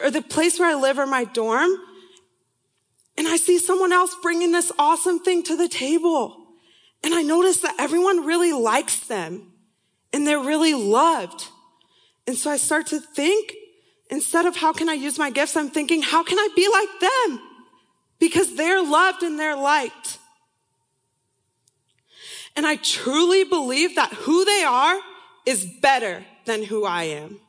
or 0.00 0.10
the 0.10 0.22
place 0.22 0.58
where 0.58 0.68
I 0.68 0.74
live 0.74 0.98
or 0.98 1.06
my 1.06 1.24
dorm, 1.24 1.70
and 3.18 3.26
I 3.26 3.36
see 3.36 3.58
someone 3.58 3.92
else 3.92 4.14
bringing 4.22 4.52
this 4.52 4.70
awesome 4.78 5.20
thing 5.20 5.42
to 5.44 5.56
the 5.56 5.68
table, 5.68 6.46
and 7.02 7.14
I 7.14 7.22
notice 7.22 7.58
that 7.58 7.74
everyone 7.78 8.26
really 8.26 8.52
likes 8.52 9.00
them, 9.06 9.52
and 10.12 10.26
they're 10.26 10.38
really 10.38 10.74
loved. 10.74 11.48
And 12.26 12.36
so 12.36 12.50
I 12.50 12.58
start 12.58 12.86
to 12.88 13.00
think 13.00 13.54
instead 14.10 14.46
of 14.46 14.56
how 14.56 14.72
can 14.72 14.88
I 14.88 14.94
use 14.94 15.18
my 15.18 15.30
gifts, 15.30 15.56
I'm 15.56 15.70
thinking, 15.70 16.02
how 16.02 16.22
can 16.22 16.38
I 16.38 16.48
be 16.54 16.68
like 16.68 17.00
them? 17.00 17.40
Because 18.18 18.54
they're 18.54 18.82
loved 18.82 19.22
and 19.22 19.38
they're 19.38 19.56
liked. 19.56 20.18
And 22.54 22.66
I 22.66 22.76
truly 22.76 23.44
believe 23.44 23.96
that 23.96 24.12
who 24.12 24.44
they 24.44 24.64
are 24.64 24.98
is 25.44 25.66
better 25.82 26.24
than 26.46 26.64
who 26.64 26.84
I 26.84 27.04
am. 27.04 27.40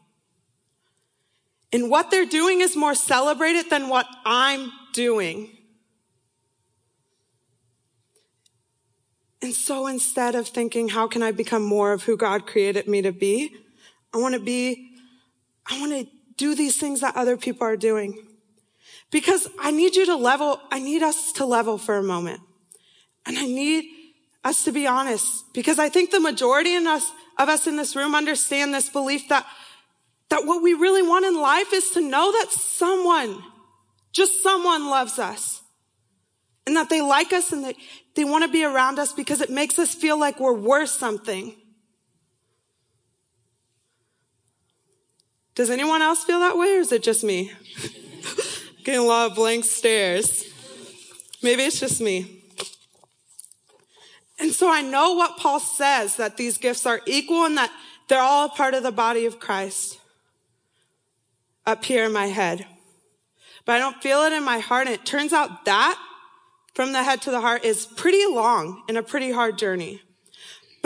And 1.72 1.90
what 1.90 2.12
they're 2.12 2.26
doing 2.26 2.62
is 2.62 2.76
more 2.76 2.96
celebrated 2.96 3.70
than 3.70 3.90
what 3.90 4.06
I'm 4.26 4.72
doing. 4.94 5.50
And 9.42 9.54
so 9.54 9.88
instead 9.88 10.36
of 10.36 10.48
thinking, 10.48 10.90
how 10.90 11.08
can 11.08 11.22
I 11.22 11.32
become 11.32 11.64
more 11.64 11.94
of 11.94 12.04
who 12.04 12.18
God 12.18 12.48
created 12.48 12.88
me 12.88 13.02
to 13.02 13.12
be? 13.12 13.56
I 14.14 14.18
want 14.18 14.34
to 14.34 14.40
be, 14.40 14.92
I 15.66 15.80
want 15.80 15.92
to 15.94 16.17
do 16.38 16.56
these 16.56 16.78
things 16.78 17.02
that 17.02 17.16
other 17.16 17.36
people 17.36 17.66
are 17.68 17.78
doing. 17.78 18.28
Because 19.12 19.48
I 19.60 19.72
need 19.72 19.96
you 19.96 20.06
to 20.06 20.16
level, 20.16 20.60
I 20.72 20.80
need 20.80 21.02
us 21.02 21.32
to 21.34 21.46
level 21.46 21.78
for 21.78 21.98
a 21.98 22.04
moment. 22.04 22.42
And 23.26 23.38
I 23.38 23.46
need 23.46 23.86
us 24.44 24.64
to 24.64 24.72
be 24.72 24.88
honest 24.88 25.54
because 25.54 25.80
I 25.80 25.90
think 25.90 26.12
the 26.12 26.20
majority 26.20 26.74
in 26.74 26.88
us, 26.88 27.12
of 27.38 27.50
us 27.50 27.68
in 27.68 27.76
this 27.76 27.96
room 27.96 28.16
understand 28.16 28.74
this 28.74 28.90
belief 28.90 29.28
that, 29.30 29.46
that 30.30 30.46
what 30.46 30.64
we 30.64 30.74
really 30.74 31.02
want 31.02 31.26
in 31.26 31.40
life 31.40 31.74
is 31.74 31.92
to 31.92 32.02
know 32.02 32.32
that 32.32 32.52
someone, 32.52 33.44
just 34.14 34.42
someone 34.42 34.90
loves 34.90 35.20
us 35.20 35.62
and 36.66 36.76
that 36.76 36.90
they 36.90 37.02
like 37.02 37.34
us 37.34 37.52
and 37.52 37.64
they, 37.64 37.76
they 38.16 38.24
want 38.24 38.44
to 38.44 38.52
be 38.52 38.64
around 38.64 39.00
us 39.00 39.14
because 39.14 39.42
it 39.42 39.50
makes 39.50 39.80
us 39.80 39.94
feel 39.94 40.20
like 40.20 40.40
we're 40.40 40.54
worth 40.54 40.90
something. 40.90 41.56
Does 45.58 45.72
anyone 45.72 46.04
else 46.04 46.24
feel 46.24 46.40
that 46.42 46.56
way 46.56 46.78
or 46.78 46.82
is 46.82 46.92
it 46.92 47.02
just 47.02 47.24
me? 47.24 47.52
Getting 48.84 49.02
a 49.02 49.04
lot 49.04 49.32
of 49.32 49.36
blank 49.36 49.66
stares. 49.66 50.46
Maybe 51.42 51.64
it's 51.64 51.80
just 51.80 52.00
me. 52.00 52.44
And 54.38 54.52
so 54.52 54.72
I 54.72 54.84
know 54.84 55.14
what 55.14 55.38
Paul 55.38 55.60
says 55.60 56.18
that 56.18 56.38
these 56.38 56.60
gifts 56.60 56.86
are 56.86 57.02
equal 57.08 57.46
and 57.46 57.58
that 57.58 57.72
they're 58.08 58.22
all 58.22 58.50
part 58.50 58.76
of 58.76 58.84
the 58.84 58.92
body 58.92 59.26
of 59.26 59.40
Christ 59.40 60.00
up 61.66 61.84
here 61.84 62.06
in 62.06 62.14
my 62.14 62.28
head. 62.28 62.68
But 63.66 63.78
I 63.78 63.80
don't 63.80 64.00
feel 64.04 64.22
it 64.26 64.34
in 64.34 64.44
my 64.44 64.60
heart. 64.60 64.86
And 64.86 64.94
it 64.94 65.08
turns 65.08 65.34
out 65.34 65.66
that 65.66 66.00
from 66.76 66.94
the 66.94 67.02
head 67.02 67.24
to 67.24 67.32
the 67.32 67.42
heart 67.42 67.66
is 67.66 67.88
pretty 67.88 68.28
long 68.28 68.84
and 68.88 68.96
a 68.96 69.02
pretty 69.02 69.32
hard 69.32 69.58
journey. 69.58 70.04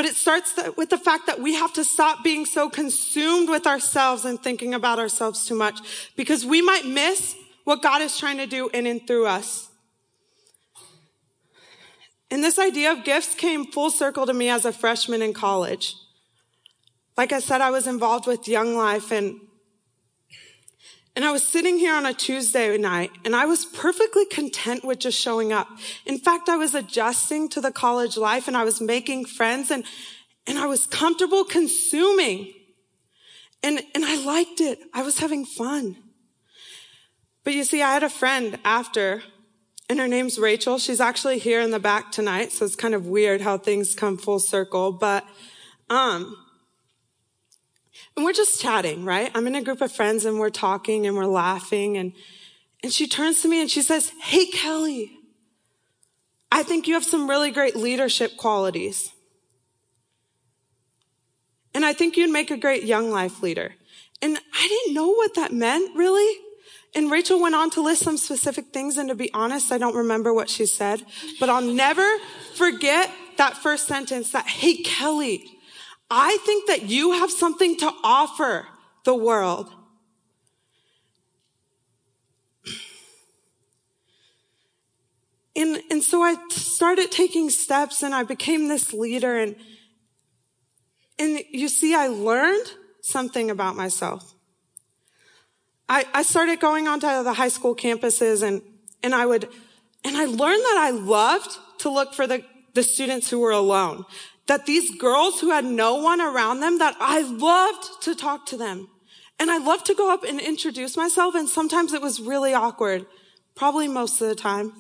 But 0.02 0.10
it 0.10 0.16
starts 0.16 0.60
with 0.78 0.90
the 0.90 0.98
fact 0.98 1.28
that 1.28 1.40
we 1.40 1.54
have 1.54 1.74
to 1.74 1.84
stop 1.84 2.24
being 2.24 2.48
so 2.48 2.72
consumed 2.72 3.50
with 3.50 3.68
ourselves 3.68 4.26
and 4.26 4.42
thinking 4.42 4.74
about 4.74 4.98
ourselves 4.98 5.46
too 5.46 5.54
much 5.54 5.80
because 6.16 6.44
we 6.44 6.60
might 6.60 6.88
miss 6.88 7.36
what 7.66 7.84
God 7.84 8.02
is 8.02 8.18
trying 8.18 8.38
to 8.38 8.48
do 8.48 8.68
in 8.70 8.88
and 8.88 9.06
through 9.06 9.28
us. 9.28 9.70
And 12.32 12.44
this 12.44 12.58
idea 12.58 12.94
of 12.94 13.04
gifts 13.04 13.36
came 13.36 13.68
full 13.68 13.92
circle 13.92 14.26
to 14.26 14.34
me 14.34 14.50
as 14.50 14.66
a 14.66 14.74
freshman 14.74 15.22
in 15.22 15.34
college. 15.34 15.94
Like 17.16 17.32
I 17.32 17.40
said, 17.40 17.62
I 17.62 17.70
was 17.70 17.86
involved 17.86 18.26
with 18.26 18.48
Young 18.48 18.76
Life 18.76 19.12
and 19.12 19.40
and 21.16 21.26
I 21.26 21.32
was 21.32 21.46
sitting 21.46 21.78
here 21.78 21.94
on 21.94 22.06
a 22.06 22.14
Tuesday 22.14 22.78
night 22.78 23.12
and 23.26 23.36
I 23.36 23.46
was 23.46 23.66
perfectly 23.66 24.26
content 24.26 24.86
with 24.86 25.00
just 25.00 25.20
showing 25.20 25.52
up. 25.52 25.68
In 26.06 26.18
fact, 26.18 26.48
I 26.48 26.56
was 26.56 26.74
adjusting 26.74 27.50
to 27.50 27.60
the 27.60 27.72
college 27.72 28.16
life 28.16 28.48
and 28.48 28.56
I 28.56 28.64
was 28.64 28.80
making 28.80 29.26
friends 29.26 29.72
and, 29.72 29.84
and 30.48 30.58
I 30.58 30.68
was 30.68 30.88
comfortable 30.88 31.44
consuming. 31.44 32.54
And, 33.62 33.84
and 33.94 34.06
I 34.06 34.24
liked 34.24 34.62
it. 34.62 34.80
I 34.94 35.04
was 35.04 35.20
having 35.20 35.46
fun. 35.46 35.98
But 37.44 37.54
you 37.54 37.66
see, 37.66 37.82
I 37.82 37.94
had 37.94 38.04
a 38.04 38.10
friend 38.10 38.58
after 38.64 39.22
and 39.90 40.00
her 40.00 40.08
name's 40.08 40.40
Rachel. 40.40 40.80
She's 40.80 41.02
actually 41.02 41.40
here 41.40 41.60
in 41.60 41.72
the 41.72 41.80
back 41.80 42.14
tonight. 42.14 42.54
So 42.54 42.64
it's 42.64 42.78
kind 42.78 42.96
of 42.96 43.08
weird 43.08 43.42
how 43.42 43.58
things 43.58 43.96
come 43.96 44.18
full 44.18 44.40
circle, 44.40 44.94
but, 44.94 45.26
um, 45.90 46.38
and 48.16 48.26
we're 48.26 48.34
just 48.34 48.60
chatting, 48.60 49.06
right? 49.06 49.32
I'm 49.34 49.48
in 49.48 49.56
a 49.56 49.62
group 49.62 49.82
of 49.82 49.92
friends 49.92 50.26
and 50.26 50.40
we're 50.40 50.50
talking 50.50 51.08
and 51.08 51.16
we're 51.16 51.26
laughing 51.26 51.98
and, 51.98 52.14
and 52.84 52.92
she 52.92 53.08
turns 53.08 53.42
to 53.42 53.48
me 53.48 53.62
and 53.62 53.72
she 53.72 53.82
says, 53.82 54.12
Hey, 54.22 54.48
Kelly, 54.48 55.12
I 56.52 56.64
think 56.64 56.88
you 56.88 56.96
have 56.96 57.06
some 57.06 57.30
really 57.30 57.52
great 57.52 57.76
leadership 57.76 58.36
qualities. 58.36 59.12
And 61.74 61.86
I 61.86 61.94
think 61.94 62.18
you'd 62.18 62.30
make 62.30 62.52
a 62.52 62.58
great 62.58 62.84
young 62.84 63.12
life 63.12 63.42
leader. 63.42 63.76
And 64.22 64.38
I 64.54 64.68
didn't 64.68 64.94
know 64.94 65.08
what 65.10 65.36
that 65.36 65.54
meant 65.54 65.96
really. 65.96 66.38
And 66.94 67.10
Rachel 67.10 67.42
went 67.42 67.56
on 67.56 67.70
to 67.72 67.82
list 67.82 68.04
some 68.04 68.18
specific 68.18 68.74
things. 68.74 68.98
And 68.98 69.08
to 69.08 69.16
be 69.16 69.34
honest, 69.34 69.72
I 69.72 69.78
don't 69.78 69.96
remember 69.96 70.34
what 70.34 70.50
she 70.50 70.66
said, 70.66 71.06
but 71.40 71.50
I'll 71.50 71.62
never 71.62 72.06
forget 72.56 73.10
that 73.38 73.56
first 73.56 73.88
sentence 73.88 74.32
that, 74.34 74.48
Hey, 74.48 74.84
Kelly, 74.84 75.61
I 76.12 76.38
think 76.46 76.68
that 76.68 76.84
you 76.84 77.14
have 77.14 77.32
something 77.32 77.78
to 77.78 77.92
offer 78.04 78.68
the 79.06 79.16
world. 79.16 79.74
And, 85.56 85.82
and 85.90 86.04
so 86.04 86.22
I 86.22 86.36
started 86.50 87.12
taking 87.12 87.50
steps 87.50 88.04
and 88.04 88.14
I 88.14 88.24
became 88.24 88.68
this 88.68 88.94
leader 88.94 89.38
and, 89.38 89.56
and 91.18 91.40
you 91.50 91.70
see, 91.70 91.94
I 91.94 92.08
learned 92.08 92.74
something 93.02 93.52
about 93.52 93.76
myself. 93.76 94.34
I, 95.88 96.06
I 96.14 96.24
started 96.24 96.60
going 96.60 96.88
onto 96.88 97.08
the 97.24 97.34
high 97.34 97.50
school 97.50 97.76
campuses 97.76 98.44
and, 98.44 98.62
and 99.04 99.14
I 99.14 99.26
would, 99.26 99.48
and 100.04 100.18
I 100.18 100.26
learned 100.26 100.62
that 100.62 100.78
I 100.78 100.92
loved 100.92 101.58
to 101.80 101.90
look 101.90 102.14
for 102.14 102.28
the, 102.28 102.44
the 102.74 102.84
students 102.84 103.30
who 103.30 103.40
were 103.40 103.52
alone. 103.52 104.06
That 104.52 104.66
these 104.66 104.92
girls 104.92 105.40
who 105.40 105.52
had 105.52 105.64
no 105.64 105.96
one 105.96 106.20
around 106.20 106.60
them, 106.60 106.80
that 106.80 106.98
I 107.00 107.22
loved 107.22 108.04
to 108.04 108.14
talk 108.14 108.46
to 108.48 108.58
them. 108.58 108.90
And 109.40 109.50
I 109.50 109.60
loved 109.60 109.86
to 109.86 109.96
go 109.96 110.12
up 110.12 110.26
and 110.26 110.42
introduce 110.42 110.98
myself. 110.98 111.36
And 111.36 111.48
sometimes 111.48 111.94
it 111.94 112.02
was 112.02 112.20
really 112.20 112.54
awkward. 112.54 113.06
Probably 113.56 113.88
most 113.88 114.20
of 114.20 114.28
the 114.28 114.36
time. 114.36 114.74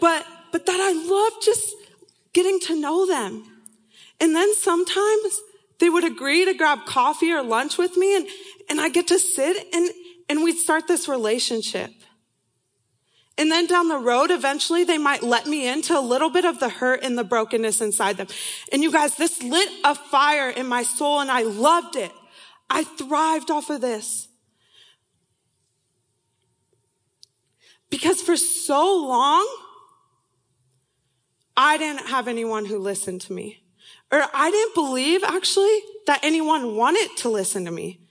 but, 0.00 0.26
but 0.52 0.64
that 0.64 0.80
I 0.80 0.92
loved 1.06 1.44
just 1.44 1.68
getting 2.32 2.58
to 2.60 2.80
know 2.80 3.04
them. 3.04 3.44
And 4.18 4.34
then 4.34 4.54
sometimes 4.54 5.42
they 5.78 5.90
would 5.90 6.04
agree 6.04 6.46
to 6.46 6.54
grab 6.54 6.86
coffee 6.86 7.30
or 7.30 7.42
lunch 7.42 7.76
with 7.76 7.94
me 7.94 8.16
and, 8.16 8.26
and 8.70 8.80
I 8.80 8.88
get 8.88 9.08
to 9.08 9.18
sit 9.18 9.66
and, 9.74 9.90
and 10.30 10.42
we'd 10.42 10.56
start 10.56 10.88
this 10.88 11.10
relationship. 11.10 11.90
And 13.36 13.50
then 13.50 13.66
down 13.66 13.88
the 13.88 13.98
road, 13.98 14.30
eventually 14.30 14.84
they 14.84 14.98
might 14.98 15.22
let 15.22 15.46
me 15.46 15.66
into 15.66 15.98
a 15.98 16.00
little 16.00 16.30
bit 16.30 16.44
of 16.44 16.60
the 16.60 16.68
hurt 16.68 17.00
and 17.02 17.18
the 17.18 17.24
brokenness 17.24 17.80
inside 17.80 18.16
them. 18.16 18.28
And 18.70 18.82
you 18.82 18.92
guys, 18.92 19.16
this 19.16 19.42
lit 19.42 19.68
a 19.82 19.94
fire 19.94 20.50
in 20.50 20.66
my 20.68 20.84
soul 20.84 21.20
and 21.20 21.30
I 21.30 21.42
loved 21.42 21.96
it. 21.96 22.12
I 22.70 22.84
thrived 22.84 23.50
off 23.50 23.70
of 23.70 23.80
this. 23.80 24.28
Because 27.90 28.22
for 28.22 28.36
so 28.36 28.96
long, 28.96 29.46
I 31.56 31.76
didn't 31.76 32.06
have 32.06 32.28
anyone 32.28 32.64
who 32.64 32.78
listened 32.78 33.20
to 33.22 33.32
me. 33.32 33.62
Or 34.12 34.22
I 34.32 34.50
didn't 34.50 34.74
believe 34.74 35.24
actually 35.24 35.80
that 36.06 36.20
anyone 36.22 36.76
wanted 36.76 37.16
to 37.18 37.28
listen 37.28 37.64
to 37.64 37.70
me. 37.70 38.03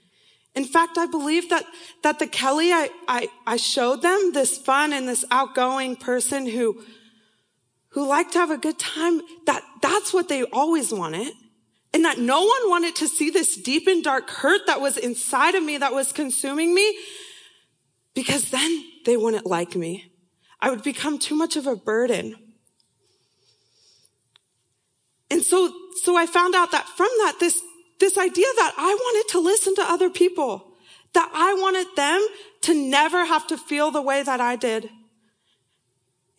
In 0.54 0.64
fact, 0.64 0.98
I 0.98 1.06
believe 1.06 1.50
that, 1.50 1.64
that 2.02 2.18
the 2.18 2.26
Kelly, 2.26 2.72
I, 2.72 2.88
I, 3.08 3.28
I 3.46 3.56
showed 3.56 4.02
them 4.02 4.32
this 4.32 4.56
fun 4.56 4.92
and 4.92 5.08
this 5.08 5.24
outgoing 5.30 5.96
person 5.96 6.46
who, 6.46 6.84
who 7.88 8.06
liked 8.06 8.32
to 8.32 8.38
have 8.38 8.50
a 8.50 8.58
good 8.58 8.78
time, 8.78 9.20
that 9.46 9.62
that's 9.82 10.12
what 10.12 10.28
they 10.28 10.44
always 10.44 10.92
wanted. 10.92 11.32
And 11.92 12.04
that 12.04 12.18
no 12.18 12.42
one 12.42 12.70
wanted 12.70 12.96
to 12.96 13.08
see 13.08 13.30
this 13.30 13.56
deep 13.56 13.86
and 13.86 14.02
dark 14.02 14.28
hurt 14.30 14.66
that 14.66 14.80
was 14.80 14.96
inside 14.96 15.54
of 15.54 15.62
me, 15.62 15.78
that 15.78 15.92
was 15.92 16.12
consuming 16.12 16.74
me, 16.74 16.98
because 18.14 18.50
then 18.50 18.84
they 19.04 19.16
wouldn't 19.16 19.46
like 19.46 19.76
me. 19.76 20.12
I 20.60 20.70
would 20.70 20.82
become 20.82 21.18
too 21.18 21.36
much 21.36 21.56
of 21.56 21.66
a 21.66 21.76
burden. 21.76 22.36
And 25.30 25.42
so, 25.42 25.72
so 26.02 26.16
I 26.16 26.26
found 26.26 26.54
out 26.54 26.72
that 26.72 26.88
from 26.88 27.10
that, 27.18 27.36
this 27.40 27.60
this 28.04 28.18
idea 28.18 28.46
that 28.56 28.74
I 28.76 28.94
wanted 28.94 29.32
to 29.32 29.40
listen 29.40 29.74
to 29.76 29.82
other 29.82 30.10
people, 30.10 30.74
that 31.14 31.30
I 31.32 31.54
wanted 31.54 31.86
them 31.96 32.26
to 32.62 32.74
never 32.74 33.24
have 33.24 33.46
to 33.46 33.56
feel 33.56 33.90
the 33.90 34.02
way 34.02 34.22
that 34.22 34.42
I 34.42 34.56
did. 34.56 34.90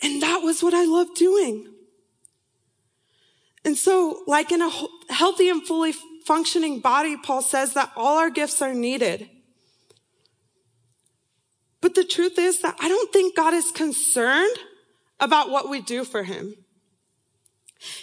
And 0.03 0.21
that 0.21 0.43
was 0.43 0.61
what 0.61 0.75
I 0.75 0.85
loved 0.85 1.15
doing. 1.15 1.67
And 3.63 3.75
so, 3.75 4.21
like 4.27 4.51
in 4.51 4.61
a 4.61 4.69
healthy 5.09 5.49
and 5.49 5.65
fully 5.65 5.93
functioning 6.25 6.81
body, 6.81 7.17
Paul 7.17 7.41
says 7.41 7.73
that 7.73 7.91
all 7.95 8.19
our 8.19 8.29
gifts 8.29 8.61
are 8.61 8.75
needed. 8.75 9.27
But 11.81 11.95
the 11.95 12.03
truth 12.03 12.37
is 12.37 12.61
that 12.61 12.75
I 12.79 12.89
don't 12.89 13.11
think 13.11 13.35
God 13.35 13.55
is 13.55 13.71
concerned 13.71 14.55
about 15.19 15.49
what 15.49 15.67
we 15.67 15.81
do 15.81 16.03
for 16.03 16.21
him. 16.21 16.53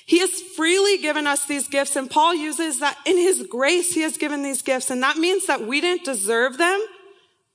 He 0.07 0.19
has 0.21 0.31
freely 0.31 0.99
given 0.99 1.27
us 1.27 1.47
these 1.47 1.69
gifts, 1.69 1.97
and 1.97 2.11
Paul 2.11 2.35
uses 2.35 2.81
that 2.81 2.99
in 3.05 3.17
his 3.17 3.47
grace, 3.47 3.95
he 3.95 4.03
has 4.03 4.17
given 4.17 4.43
these 4.43 4.63
gifts, 4.63 4.91
and 4.91 5.03
that 5.03 5.17
means 5.17 5.47
that 5.47 5.67
we 5.67 5.81
didn't 5.81 6.05
deserve 6.05 6.59
them, 6.59 6.85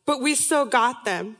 but 0.05 0.21
we 0.21 0.35
still 0.35 0.65
got 0.65 1.05
them. 1.05 1.37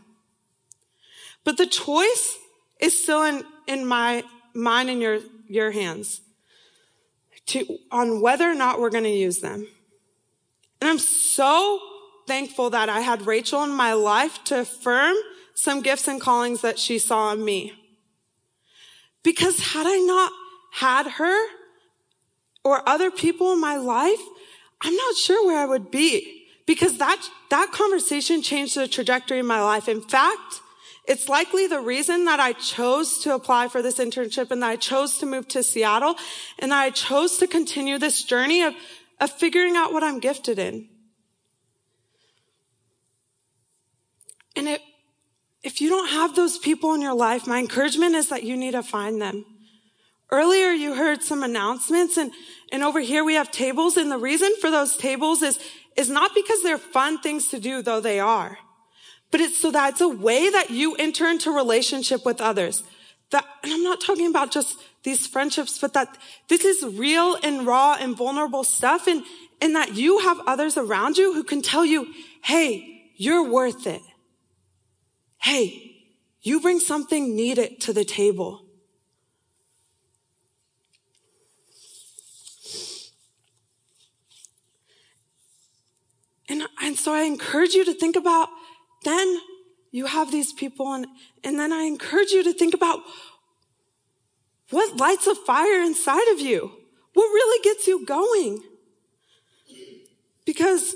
But 1.43 1.58
the 1.58 1.65
choice 1.65 2.38
is 2.80 3.02
still 3.02 3.23
in, 3.23 3.43
in 3.67 3.86
my, 3.86 4.23
mine 4.54 4.89
and 4.89 5.02
your, 5.02 5.19
your 5.47 5.71
hands 5.71 6.21
to, 7.47 7.80
on 7.91 8.21
whether 8.21 8.50
or 8.50 8.56
not 8.56 8.80
we're 8.80 8.89
going 8.89 9.04
to 9.06 9.10
use 9.10 9.39
them. 9.39 9.67
And 10.82 10.89
I'm 10.89 11.00
so 11.00 11.80
thankful 12.28 12.69
that 12.71 12.89
I 12.89 13.00
had 13.00 13.26
Rachel 13.26 13.63
in 13.63 13.71
my 13.71 13.93
life 13.93 14.43
to 14.45 14.60
affirm 14.60 15.15
some 15.56 15.82
gifts 15.82 16.08
and 16.08 16.21
callings 16.21 16.62
that 16.62 16.78
she 16.78 17.00
saw 17.00 17.32
in 17.32 17.43
me. 17.43 17.73
Because 19.23 19.60
had 19.60 19.88
I 19.88 19.97
not 19.97 20.32
had 20.78 21.08
her 21.08 21.48
or 22.63 22.88
other 22.88 23.10
people 23.10 23.52
in 23.54 23.60
my 23.60 23.78
life, 23.78 24.22
I'm 24.82 24.96
not 24.96 25.16
sure 25.16 25.46
where 25.46 25.58
I 25.58 25.66
would 25.66 25.90
be 25.90 26.46
because 26.68 27.00
that, 27.00 27.20
that 27.50 27.72
conversation 27.72 28.44
changed 28.44 28.76
the 28.76 28.88
trajectory 28.88 29.40
of 29.40 29.46
my 29.48 29.62
life. 29.62 29.88
In 29.88 30.02
fact, 30.02 30.62
it's 31.08 31.28
likely 31.28 31.66
the 31.66 31.80
reason 31.80 32.26
that 32.26 32.40
I 32.40 32.54
chose 32.54 33.18
to 33.20 33.34
apply 33.34 33.70
for 33.70 33.82
this 33.82 33.98
internship 33.98 34.52
and 34.52 34.62
that 34.62 34.70
I 34.70 34.76
chose 34.76 35.18
to 35.20 35.26
move 35.26 35.48
to 35.50 35.63
Seattle 35.63 36.16
and 36.60 36.72
that 36.72 36.80
I 36.80 36.90
chose 36.92 37.38
to 37.38 37.48
continue 37.48 37.98
this 37.98 38.24
journey 38.24 38.62
of, 38.62 38.76
of 39.20 39.32
figuring 39.32 39.76
out 39.76 39.94
what 39.94 40.04
I'm 40.04 40.20
gifted 40.20 40.60
in. 40.60 40.90
And 44.56 44.68
it, 44.68 44.82
if 45.63 45.82
you 45.82 45.90
don't 45.90 46.10
have 46.10 46.36
those 46.36 46.60
people 46.60 46.94
in 46.94 47.02
your 47.02 47.16
life, 47.16 47.48
my 47.48 47.58
encouragement 47.58 48.13
is 48.13 48.30
that 48.30 48.44
you 48.44 48.56
need 48.56 48.72
to 48.72 48.84
find 48.84 49.20
them. 49.20 49.46
Earlier, 50.30 50.72
you 50.72 50.94
heard 50.94 51.24
some 51.24 51.42
announcements 51.42 52.18
and, 52.18 52.32
and 52.72 52.84
over 52.84 53.00
here 53.00 53.24
we 53.24 53.36
have 53.36 53.50
tables. 53.50 53.96
And 53.96 54.12
the 54.12 54.18
reason 54.18 54.54
for 54.60 54.70
those 54.70 54.98
tables 54.98 55.42
is, 55.42 55.58
is 55.96 56.10
not 56.10 56.36
because 56.36 56.62
they're 56.63 56.78
fun 56.78 57.20
things 57.20 57.48
to 57.50 57.60
do, 57.60 57.82
though 57.82 58.02
they 58.02 58.20
are, 58.20 58.58
but 59.32 59.40
it's 59.40 59.58
so 59.58 59.72
that 59.72 59.94
it's 59.94 60.02
a 60.02 60.08
way 60.08 60.50
that 60.50 60.70
you 60.70 60.96
enter 60.96 61.28
into 61.28 61.52
relationship 61.52 62.26
with 62.26 62.42
others. 62.42 62.84
That, 63.32 63.46
and 63.63 63.72
I'm 63.72 63.84
not 63.84 64.02
talking 64.02 64.28
about 64.28 64.52
just 64.52 64.78
these 65.04 65.28
friendships, 65.28 65.78
but 65.80 65.94
that 65.94 66.18
this 66.50 66.66
is 66.66 66.98
real 66.98 67.38
and 67.42 67.66
raw 67.66 67.98
and 68.00 68.16
vulnerable 68.16 68.63
stuff 68.63 69.08
and, 69.08 69.24
and 69.62 69.76
that 69.76 69.96
you 69.96 70.20
have 70.20 70.40
others 70.46 70.78
around 70.78 71.18
you 71.18 71.34
who 71.34 71.44
can 71.44 71.62
tell 71.62 71.86
you, 71.86 72.13
Hey, 72.44 73.12
you're 73.16 73.50
worth 73.50 73.88
it. 73.88 74.02
Hey, 75.38 75.96
you 76.42 76.60
bring 76.60 76.80
something 76.80 77.36
needed 77.36 77.80
to 77.82 77.94
the 77.94 78.06
table. 78.06 78.66
And, 86.50 86.64
and 86.82 86.98
so 86.98 87.14
I 87.14 87.24
encourage 87.24 87.74
you 87.74 87.86
to 87.86 87.94
think 87.94 88.16
about 88.16 88.50
then 89.04 89.40
you 89.92 90.06
have 90.06 90.32
these 90.32 90.54
people 90.54 90.94
and, 90.94 91.08
and 91.44 91.60
then 91.60 91.72
I 91.72 91.84
encourage 91.84 92.32
you 92.32 92.44
to 92.44 92.54
think 92.54 92.74
about 92.74 93.00
what 94.70 94.98
lights 94.98 95.28
a 95.28 95.36
fire 95.36 95.82
inside 95.82 96.28
of 96.34 96.42
you? 96.42 96.72
What 97.14 97.26
really 97.26 97.64
gets 97.64 97.88
you 97.88 98.06
going? 98.06 98.62
Because 100.46 100.96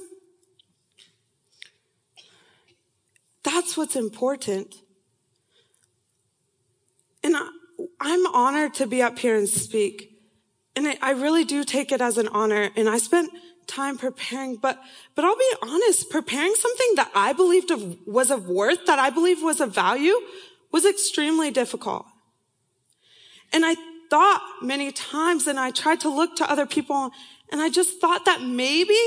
that's 3.44 3.78
what's 3.78 3.96
important. 3.96 4.76
And 7.24 7.36
I, 7.36 7.50
am 8.02 8.26
honored 8.34 8.74
to 8.76 8.88
be 8.88 9.02
up 9.02 9.20
here 9.20 9.38
and 9.38 9.48
speak. 9.48 10.12
And 10.76 10.88
I, 10.88 10.98
I 11.02 11.12
really 11.12 11.44
do 11.44 11.64
take 11.64 11.92
it 11.92 12.02
as 12.02 12.18
an 12.18 12.28
honor. 12.30 12.70
And 12.76 12.90
I 12.90 12.98
spent 12.98 13.32
time 13.68 13.98
preparing, 13.98 14.56
but, 14.56 14.80
but 15.16 15.26
I'll 15.26 15.36
be 15.36 15.54
honest, 15.62 16.10
preparing 16.10 16.54
something 16.56 16.94
that 16.96 17.12
I 17.16 17.34
believed 17.34 17.72
of, 17.72 17.98
was 18.06 18.32
of 18.32 18.48
worth, 18.48 18.86
that 18.86 19.00
I 19.00 19.10
believed 19.10 19.44
was 19.44 19.62
of 19.62 19.74
value, 19.74 20.16
was 20.72 20.86
extremely 20.86 21.52
difficult. 21.52 22.06
And 23.54 23.66
I 23.66 23.76
thought 24.10 24.42
many 24.62 24.92
times, 24.92 25.48
and 25.48 25.60
I 25.60 25.72
tried 25.72 26.02
to 26.02 26.10
look 26.10 26.36
to 26.38 26.50
other 26.50 26.66
people, 26.66 27.12
and 27.52 27.62
I 27.62 27.70
just 27.70 28.00
thought 28.00 28.26
that 28.26 28.42
maybe 28.42 28.98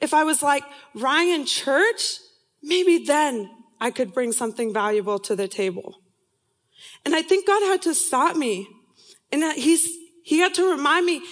if 0.00 0.12
I 0.12 0.24
was 0.24 0.42
like 0.42 0.64
Ryan 0.94 1.46
Church, 1.46 2.18
maybe 2.62 3.04
then 3.04 3.50
I 3.80 3.90
could 3.90 4.12
bring 4.12 4.32
something 4.32 4.72
valuable 4.72 5.18
to 5.20 5.36
the 5.36 5.48
table. 5.48 6.00
And 7.04 7.14
I 7.14 7.22
think 7.22 7.46
God 7.46 7.62
had 7.62 7.82
to 7.82 7.94
stop 7.94 8.36
me. 8.36 8.68
And 9.32 9.42
that 9.42 9.56
he's, 9.56 9.88
he 10.22 10.38
had 10.38 10.54
to 10.54 10.70
remind 10.70 11.06
me 11.06 11.22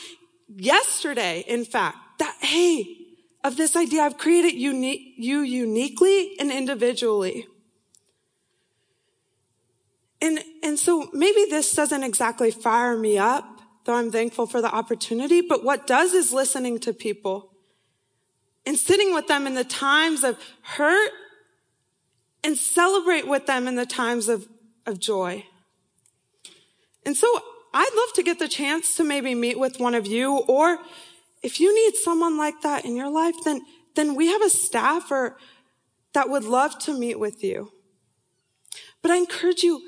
yesterday, 0.48 1.44
in 1.46 1.64
fact, 1.64 1.98
that, 2.22 2.37
hey, 2.38 2.98
of 3.42 3.56
this 3.56 3.74
idea, 3.74 4.02
I've 4.02 4.16
created 4.16 4.54
uni- 4.54 5.14
you 5.16 5.40
uniquely 5.40 6.38
and 6.38 6.52
individually. 6.52 7.48
And, 10.20 10.38
and 10.62 10.78
so 10.78 11.11
maybe 11.12 11.46
this 11.50 11.72
doesn't 11.72 12.04
exactly 12.04 12.52
fire 12.52 12.96
me 12.96 13.18
up, 13.18 13.44
though 13.85 13.94
I'm 13.94 14.12
thankful 14.12 14.46
for 14.46 14.62
the 14.62 14.72
opportunity, 14.72 15.40
but 15.40 15.64
what 15.64 15.88
does 15.88 16.14
is 16.14 16.32
listening 16.32 16.78
to 16.80 16.92
people 16.92 17.50
and 18.64 18.78
sitting 18.78 19.12
with 19.12 19.26
them 19.26 19.48
in 19.48 19.54
the 19.54 19.64
times 19.64 20.22
of 20.22 20.38
hurt 20.62 21.11
and 22.44 22.56
celebrate 22.56 23.26
with 23.26 23.46
them 23.46 23.66
in 23.66 23.74
the 23.74 23.87
times 23.87 24.28
of, 24.28 24.46
of 24.87 25.00
joy. 25.00 25.44
And 27.04 27.16
so 27.16 27.26
I'd 27.74 27.90
love 27.96 28.12
to 28.14 28.22
get 28.22 28.38
the 28.38 28.46
chance 28.46 28.94
to 28.98 29.02
maybe 29.02 29.35
meet 29.35 29.58
with 29.58 29.80
one 29.80 29.96
of 29.96 30.06
you 30.06 30.38
or 30.46 30.78
if 31.42 31.61
you 31.61 31.74
need 31.74 31.96
someone 31.96 32.37
like 32.38 32.61
that 32.62 32.85
in 32.85 32.96
your 32.96 33.11
life, 33.11 33.35
then, 33.44 33.62
then 33.94 34.14
we 34.14 34.28
have 34.28 34.42
a 34.42 34.50
staffer 34.50 35.37
that 36.14 36.28
would 36.28 36.44
love 36.44 36.78
to 36.81 36.98
meet 36.98 37.18
with 37.18 37.42
you. 37.42 37.72
But 39.00 39.11
I 39.11 39.16
encourage 39.16 39.62
you, 39.62 39.83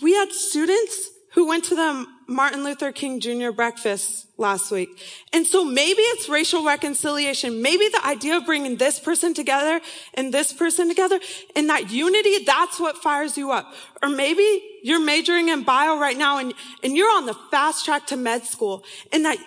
we 0.00 0.14
had 0.14 0.30
students 0.32 1.10
who 1.32 1.46
went 1.46 1.64
to 1.64 1.74
the 1.74 2.06
Martin 2.28 2.62
Luther 2.62 2.92
King 2.92 3.20
Jr. 3.20 3.50
breakfast 3.50 4.26
last 4.36 4.70
week. 4.70 4.88
And 5.32 5.46
so 5.46 5.64
maybe 5.64 6.00
it's 6.00 6.28
racial 6.28 6.64
reconciliation. 6.64 7.62
Maybe 7.62 7.88
the 7.88 8.04
idea 8.06 8.36
of 8.36 8.46
bringing 8.46 8.76
this 8.76 9.00
person 9.00 9.32
together 9.32 9.80
and 10.14 10.32
this 10.32 10.52
person 10.52 10.88
together 10.88 11.18
and 11.56 11.68
that 11.70 11.90
unity, 11.90 12.44
that's 12.44 12.78
what 12.78 12.98
fires 12.98 13.38
you 13.38 13.50
up. 13.50 13.72
Or 14.02 14.08
maybe 14.08 14.62
you're 14.82 15.00
majoring 15.00 15.48
in 15.48 15.62
bio 15.62 15.98
right 15.98 16.16
now 16.16 16.38
and, 16.38 16.52
and 16.82 16.96
you're 16.96 17.10
on 17.10 17.26
the 17.26 17.34
fast 17.50 17.84
track 17.84 18.06
to 18.08 18.16
med 18.16 18.44
school 18.44 18.84
and 19.10 19.24
that 19.24 19.38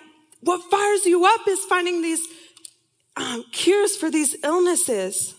what 0.46 0.62
fires 0.70 1.04
you 1.04 1.24
up 1.26 1.40
is 1.48 1.60
finding 1.64 2.02
these 2.02 2.26
um, 3.16 3.44
cures 3.52 3.96
for 3.96 4.10
these 4.10 4.36
illnesses. 4.44 5.34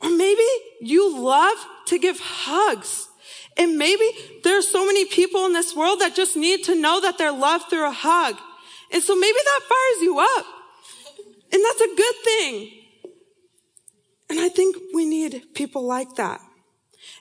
Or 0.00 0.10
maybe 0.10 0.46
you 0.80 1.18
love 1.18 1.56
to 1.86 1.98
give 1.98 2.20
hugs. 2.20 3.08
And 3.56 3.78
maybe 3.78 4.04
there's 4.42 4.68
so 4.68 4.84
many 4.84 5.06
people 5.06 5.46
in 5.46 5.52
this 5.52 5.74
world 5.74 6.00
that 6.00 6.14
just 6.14 6.36
need 6.36 6.64
to 6.64 6.74
know 6.74 7.00
that 7.00 7.16
they're 7.16 7.32
loved 7.32 7.70
through 7.70 7.86
a 7.86 7.92
hug. 7.92 8.36
And 8.92 9.02
so 9.02 9.14
maybe 9.14 9.38
that 9.42 9.60
fires 9.62 10.02
you 10.02 10.18
up. 10.18 10.46
And 11.52 11.64
that's 11.64 11.80
a 11.80 11.96
good 11.96 12.14
thing. 12.24 12.70
And 14.28 14.40
I 14.40 14.48
think 14.48 14.76
we 14.92 15.06
need 15.06 15.42
people 15.54 15.84
like 15.84 16.16
that. 16.16 16.40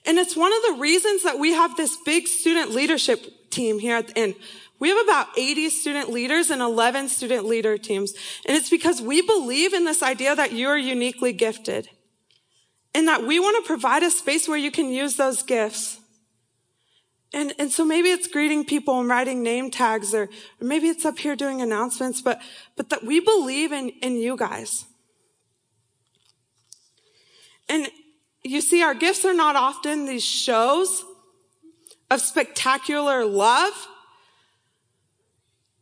And 0.05 0.17
it's 0.17 0.35
one 0.35 0.51
of 0.51 0.61
the 0.63 0.81
reasons 0.81 1.23
that 1.23 1.39
we 1.39 1.53
have 1.53 1.77
this 1.77 1.95
big 2.05 2.27
student 2.27 2.71
leadership 2.71 3.49
team 3.51 3.79
here 3.79 3.97
at 3.97 4.07
the 4.07 4.19
Inn. 4.19 4.35
We 4.83 4.89
have 4.89 5.01
about 5.01 5.27
80 5.37 5.69
student 5.69 6.09
leaders 6.09 6.49
and 6.49 6.61
11 6.61 7.07
student 7.07 7.45
leader 7.45 7.77
teams. 7.77 8.11
And 8.45 8.57
it's 8.57 8.69
because 8.69 9.01
we 9.01 9.21
believe 9.21 9.73
in 9.73 9.85
this 9.85 10.03
idea 10.03 10.35
that 10.35 10.51
you're 10.51 10.75
uniquely 10.75 11.31
gifted 11.31 11.87
and 12.93 13.07
that 13.07 13.23
we 13.23 13.39
want 13.39 13.63
to 13.63 13.65
provide 13.65 14.03
a 14.03 14.11
space 14.11 14.45
where 14.45 14.57
you 14.57 14.71
can 14.71 14.89
use 14.89 15.15
those 15.15 15.41
gifts. 15.41 16.01
And, 17.31 17.53
and 17.57 17.71
so 17.71 17.85
maybe 17.85 18.09
it's 18.09 18.27
greeting 18.27 18.65
people 18.65 18.99
and 18.99 19.07
writing 19.07 19.41
name 19.41 19.71
tags 19.71 20.13
or, 20.13 20.23
or 20.23 20.67
maybe 20.67 20.89
it's 20.89 21.05
up 21.05 21.17
here 21.17 21.37
doing 21.37 21.61
announcements, 21.61 22.21
but, 22.21 22.41
but 22.75 22.89
that 22.89 23.05
we 23.05 23.21
believe 23.21 23.71
in, 23.71 23.87
in 24.01 24.17
you 24.17 24.35
guys. 24.35 24.83
And 27.69 27.87
you 28.43 28.59
see, 28.59 28.83
our 28.83 28.93
gifts 28.93 29.23
are 29.23 29.33
not 29.33 29.55
often 29.55 30.07
these 30.07 30.25
shows 30.25 31.05
of 32.11 32.19
spectacular 32.19 33.23
love 33.23 33.87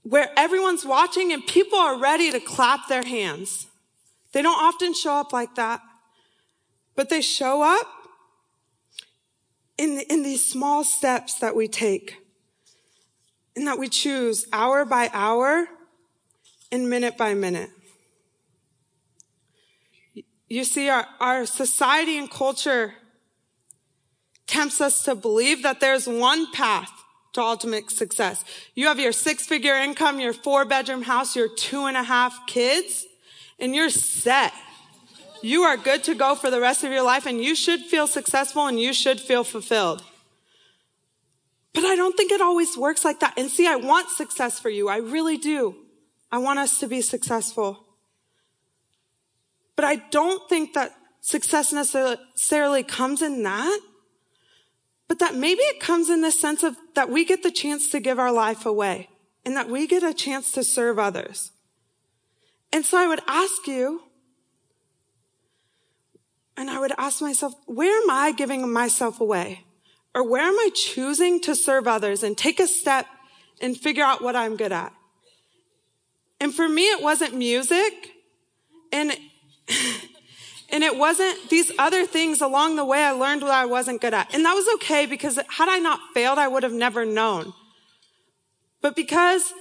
where 0.04 0.30
everyone's 0.36 0.86
watching 0.86 1.32
and 1.32 1.46
people 1.46 1.78
are 1.78 2.00
ready 2.00 2.32
to 2.32 2.40
clap 2.40 2.88
their 2.88 3.04
hands. 3.04 3.68
They 4.34 4.42
don't 4.42 4.60
often 4.60 4.94
show 4.94 5.16
up 5.16 5.34
like 5.34 5.56
that, 5.56 5.82
but 6.96 7.10
they 7.10 7.22
show 7.22 7.62
up 7.62 7.88
in, 9.78 10.02
in 10.10 10.24
these 10.24 10.46
small 10.46 10.84
steps 10.84 11.36
that 11.36 11.56
we 11.56 11.68
take 11.68 12.18
and 13.56 13.68
that 13.68 13.78
we 13.78 13.90
choose 13.90 14.48
hour 14.54 14.86
by 14.86 15.10
hour 15.14 15.68
and 16.72 16.90
minute 16.90 17.18
by 17.18 17.34
minute. 17.34 17.70
You 20.48 20.64
see, 20.64 20.90
our, 20.90 21.06
our 21.20 21.46
society 21.46 22.18
and 22.18 22.30
culture 22.30 22.96
tempts 24.48 24.82
us 24.82 25.04
to 25.04 25.16
believe 25.16 25.64
that 25.64 25.80
there's 25.80 26.08
one 26.08 26.52
path 26.52 26.92
to 27.34 27.42
ultimate 27.42 27.90
success. 27.92 28.44
You 28.76 28.88
have 28.88 29.00
your 29.00 29.12
six 29.12 29.46
figure 29.46 29.76
income, 29.76 30.20
your 30.20 30.34
four 30.34 30.66
bedroom 30.66 31.04
house, 31.04 31.36
your 31.36 31.48
two 31.48 31.86
and 31.86 31.96
a 31.96 32.04
half 32.04 32.46
kids, 32.48 33.06
and 33.60 33.76
you're 33.76 33.90
set. 33.90 34.54
You 35.42 35.64
are 35.64 35.78
good 35.78 36.04
to 36.06 36.16
go 36.16 36.36
for 36.36 36.52
the 36.52 36.60
rest 36.60 36.84
of 36.84 36.92
your 36.92 37.04
life 37.04 37.26
and 37.26 37.42
you 37.44 37.56
should 37.56 37.82
feel 37.82 38.08
successful 38.08 38.68
and 38.68 38.80
you 38.80 38.94
should 38.94 39.20
feel 39.20 39.44
fulfilled. 39.44 40.04
But 41.74 41.86
I 41.86 41.96
don't 41.96 42.16
think 42.18 42.32
it 42.32 42.42
always 42.42 42.78
works 42.78 43.06
like 43.06 43.22
that. 43.22 43.34
And 43.38 43.50
see, 43.50 43.68
I 43.68 43.78
want 43.78 44.10
success 44.10 44.60
for 44.60 44.70
you. 44.70 44.90
I 44.90 44.98
really 44.98 45.38
do. 45.38 45.76
I 46.32 46.38
want 46.38 46.60
us 46.60 46.80
to 46.80 46.88
be 46.88 47.02
successful. 47.02 47.86
But 49.76 49.86
I 49.86 49.96
don't 49.96 50.48
think 50.50 50.74
that 50.74 50.92
success 51.22 51.72
necessarily 51.72 52.84
comes 52.84 53.22
in 53.22 53.44
that, 53.44 53.80
but 55.12 55.20
that 55.20 55.36
maybe 55.36 55.60
it 55.64 55.82
comes 55.82 56.10
in 56.10 56.22
the 56.22 56.32
sense 56.32 56.64
of 56.64 56.78
that 56.96 57.10
we 57.10 57.26
get 57.26 57.44
the 57.44 57.52
chance 57.52 57.90
to 57.90 58.00
give 58.00 58.18
our 58.18 58.32
life 58.32 58.66
away 58.66 59.10
and 59.44 59.58
that 59.58 59.68
we 59.68 59.86
get 59.86 60.04
a 60.04 60.14
chance 60.14 60.54
to 60.54 60.64
serve 60.64 60.98
others. 60.98 61.52
And 62.72 62.86
so 62.86 62.98
I 62.98 63.08
would 63.08 63.20
ask 63.28 63.68
you, 63.68 64.04
and 66.56 66.70
I 66.70 66.80
would 66.80 66.94
ask 66.98 67.22
myself, 67.22 67.54
where 67.66 68.02
am 68.02 68.10
I 68.10 68.32
giving 68.32 68.72
myself 68.72 69.20
away? 69.20 69.66
Or 70.16 70.26
where 70.26 70.44
am 70.44 70.58
I 70.58 70.70
choosing 70.74 71.42
to 71.42 71.58
serve 71.58 71.90
others 71.90 72.24
and 72.24 72.38
take 72.38 72.62
a 72.62 72.68
step 72.68 73.06
and 73.60 73.76
figure 73.76 74.06
out 74.06 74.22
what 74.24 74.38
I'm 74.38 74.56
good 74.56 74.72
at? 74.72 74.94
And 76.40 76.56
for 76.56 76.70
me, 76.70 76.84
it 76.84 77.04
wasn't 77.04 77.36
music 77.36 78.12
and, 78.94 79.12
and 80.72 80.84
it 80.84 80.98
wasn't 80.98 81.50
these 81.50 81.72
other 81.78 82.06
things 82.06 82.40
along 82.40 82.78
the 82.78 82.86
way 82.86 83.04
I 83.04 83.12
learned 83.12 83.42
what 83.42 83.52
I 83.52 83.66
wasn't 83.66 84.02
good 84.02 84.14
at. 84.14 84.34
And 84.34 84.46
that 84.46 84.54
was 84.54 84.68
okay 84.76 85.06
because 85.06 85.36
had 85.36 85.70
I 85.70 85.80
not 85.80 86.00
failed, 86.14 86.40
I 86.40 86.48
would 86.48 86.64
have 86.64 86.72
never 86.72 87.06
known. 87.06 87.54
But 88.82 88.96
because, 88.96 89.54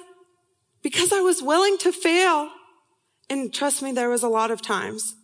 because 0.83 1.12
I 1.12 1.20
was 1.20 1.42
willing 1.42 1.77
to 1.79 1.92
fail, 1.92 2.51
and 3.29 3.53
trust 3.53 3.83
me, 3.83 3.92
there 3.92 4.09
was 4.09 4.23
a 4.23 4.29
lot 4.29 4.51
of 4.51 4.62
times, 4.62 5.16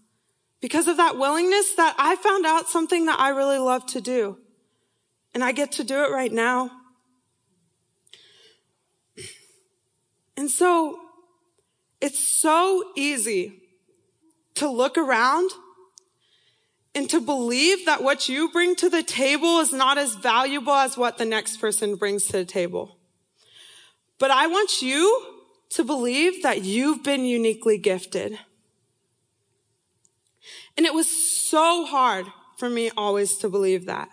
because 0.61 0.88
of 0.88 0.96
that 0.96 1.16
willingness 1.16 1.75
that 1.75 1.94
I 1.99 2.16
found 2.16 2.44
out 2.44 2.68
something 2.68 3.07
that 3.07 3.20
I 3.20 3.29
really 3.29 3.59
love 3.59 3.87
to 3.87 4.01
do. 4.01 4.38
And 5.35 5.44
I 5.44 5.53
get 5.53 5.72
to 5.72 5.85
do 5.85 6.03
it 6.03 6.11
right 6.11 6.33
now. 6.33 6.70
And 10.37 10.51
so 10.51 10.99
it's 12.01 12.18
so 12.18 12.92
easy 12.96 13.62
to 14.55 14.68
look 14.68 14.99
around 14.99 15.51
and 16.96 17.11
to 17.11 17.20
believe 17.20 17.85
that 17.85 18.02
what 18.02 18.26
you 18.26 18.48
bring 18.48 18.74
to 18.74 18.88
the 18.88 19.02
table 19.02 19.61
is 19.61 19.70
not 19.70 19.98
as 19.98 20.14
valuable 20.14 20.72
as 20.72 20.96
what 20.96 21.18
the 21.18 21.26
next 21.26 21.59
person 21.59 21.94
brings 21.94 22.24
to 22.24 22.32
the 22.32 22.44
table. 22.46 22.96
But 24.18 24.30
I 24.30 24.46
want 24.46 24.80
you 24.80 25.22
to 25.70 25.85
believe 25.85 26.42
that 26.42 26.62
you've 26.62 27.04
been 27.04 27.26
uniquely 27.26 27.76
gifted. 27.76 28.38
And 30.78 30.87
it 30.87 30.94
was 30.94 31.06
so 31.06 31.85
hard 31.85 32.24
for 32.56 32.70
me 32.70 32.90
always 32.96 33.37
to 33.38 33.50
believe 33.50 33.85
that. 33.85 34.09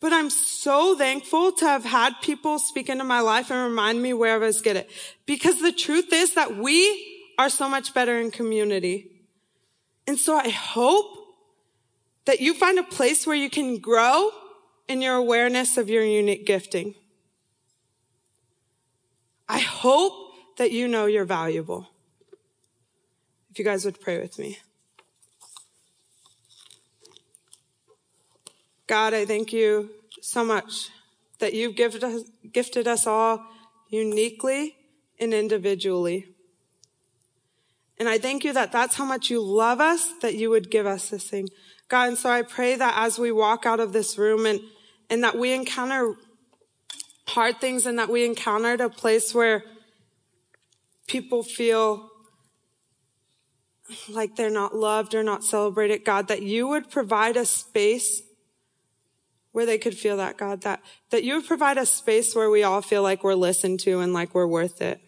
But 0.00 0.14
I'm 0.14 0.30
so 0.30 0.96
thankful 0.96 1.52
to 1.52 1.66
have 1.66 1.84
had 1.84 2.14
people 2.22 2.58
speak 2.58 2.88
into 2.88 3.04
my 3.04 3.20
life 3.20 3.50
and 3.50 3.62
remind 3.62 4.00
me 4.00 4.14
where 4.14 4.36
I 4.36 4.38
was 4.38 4.62
good 4.62 4.78
at. 4.78 4.88
Because 5.26 5.60
the 5.60 5.72
truth 5.72 6.14
is 6.14 6.32
that 6.32 6.56
we 6.56 7.26
are 7.38 7.50
so 7.50 7.68
much 7.68 7.92
better 7.92 8.18
in 8.18 8.30
community. 8.30 9.10
And 10.06 10.18
so 10.18 10.34
I 10.34 10.48
hope 10.48 11.23
that 12.24 12.40
you 12.40 12.54
find 12.54 12.78
a 12.78 12.82
place 12.82 13.26
where 13.26 13.36
you 13.36 13.50
can 13.50 13.78
grow 13.78 14.30
in 14.88 15.02
your 15.02 15.16
awareness 15.16 15.76
of 15.76 15.88
your 15.88 16.04
unique 16.04 16.46
gifting. 16.46 16.94
I 19.48 19.58
hope 19.58 20.32
that 20.56 20.72
you 20.72 20.88
know 20.88 21.06
you're 21.06 21.24
valuable. 21.24 21.88
If 23.50 23.58
you 23.58 23.64
guys 23.64 23.84
would 23.84 24.00
pray 24.00 24.20
with 24.20 24.38
me. 24.38 24.58
God, 28.86 29.14
I 29.14 29.24
thank 29.24 29.52
you 29.52 29.90
so 30.20 30.44
much 30.44 30.90
that 31.38 31.54
you've 31.54 31.76
gifted 31.76 32.04
us, 32.04 32.22
gifted 32.52 32.86
us 32.86 33.06
all 33.06 33.44
uniquely 33.88 34.76
and 35.18 35.32
individually. 35.32 36.34
And 37.98 38.08
I 38.08 38.18
thank 38.18 38.44
you 38.44 38.52
that 38.52 38.72
that's 38.72 38.96
how 38.96 39.04
much 39.04 39.30
you 39.30 39.40
love 39.40 39.80
us, 39.80 40.12
that 40.20 40.34
you 40.34 40.50
would 40.50 40.70
give 40.70 40.86
us 40.86 41.10
this 41.10 41.28
thing. 41.28 41.48
God, 41.88 42.08
and 42.08 42.18
so 42.18 42.30
I 42.30 42.42
pray 42.42 42.76
that 42.76 42.94
as 42.96 43.18
we 43.18 43.30
walk 43.30 43.66
out 43.66 43.80
of 43.80 43.92
this 43.92 44.16
room 44.16 44.46
and, 44.46 44.60
and 45.10 45.22
that 45.22 45.38
we 45.38 45.52
encounter 45.52 46.14
hard 47.28 47.60
things 47.60 47.86
and 47.86 47.98
that 47.98 48.08
we 48.08 48.24
encountered 48.24 48.80
a 48.80 48.88
place 48.88 49.34
where 49.34 49.64
people 51.06 51.42
feel 51.42 52.10
like 54.08 54.36
they're 54.36 54.50
not 54.50 54.74
loved 54.74 55.14
or 55.14 55.22
not 55.22 55.44
celebrated, 55.44 56.04
God, 56.04 56.28
that 56.28 56.42
you 56.42 56.66
would 56.68 56.90
provide 56.90 57.36
a 57.36 57.44
space 57.44 58.22
where 59.52 59.66
they 59.66 59.78
could 59.78 59.94
feel 59.94 60.16
that, 60.16 60.36
God, 60.36 60.62
that, 60.62 60.80
that 61.10 61.22
you 61.22 61.36
would 61.36 61.46
provide 61.46 61.78
a 61.78 61.86
space 61.86 62.34
where 62.34 62.50
we 62.50 62.62
all 62.62 62.82
feel 62.82 63.02
like 63.02 63.22
we're 63.22 63.34
listened 63.34 63.78
to 63.80 64.00
and 64.00 64.12
like 64.12 64.34
we're 64.34 64.46
worth 64.46 64.82
it. 64.82 65.00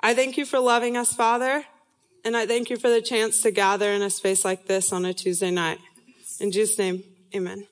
I 0.00 0.14
thank 0.14 0.36
you 0.36 0.44
for 0.44 0.60
loving 0.60 0.96
us, 0.96 1.12
Father, 1.12 1.64
and 2.24 2.36
I 2.36 2.46
thank 2.46 2.70
you 2.70 2.76
for 2.76 2.88
the 2.88 3.02
chance 3.02 3.42
to 3.42 3.50
gather 3.50 3.90
in 3.90 4.02
a 4.02 4.10
space 4.10 4.44
like 4.44 4.66
this 4.66 4.92
on 4.92 5.04
a 5.04 5.12
Tuesday 5.12 5.50
night. 5.50 5.78
In 6.40 6.50
Jesus' 6.50 6.78
name, 6.78 7.02
amen. 7.34 7.66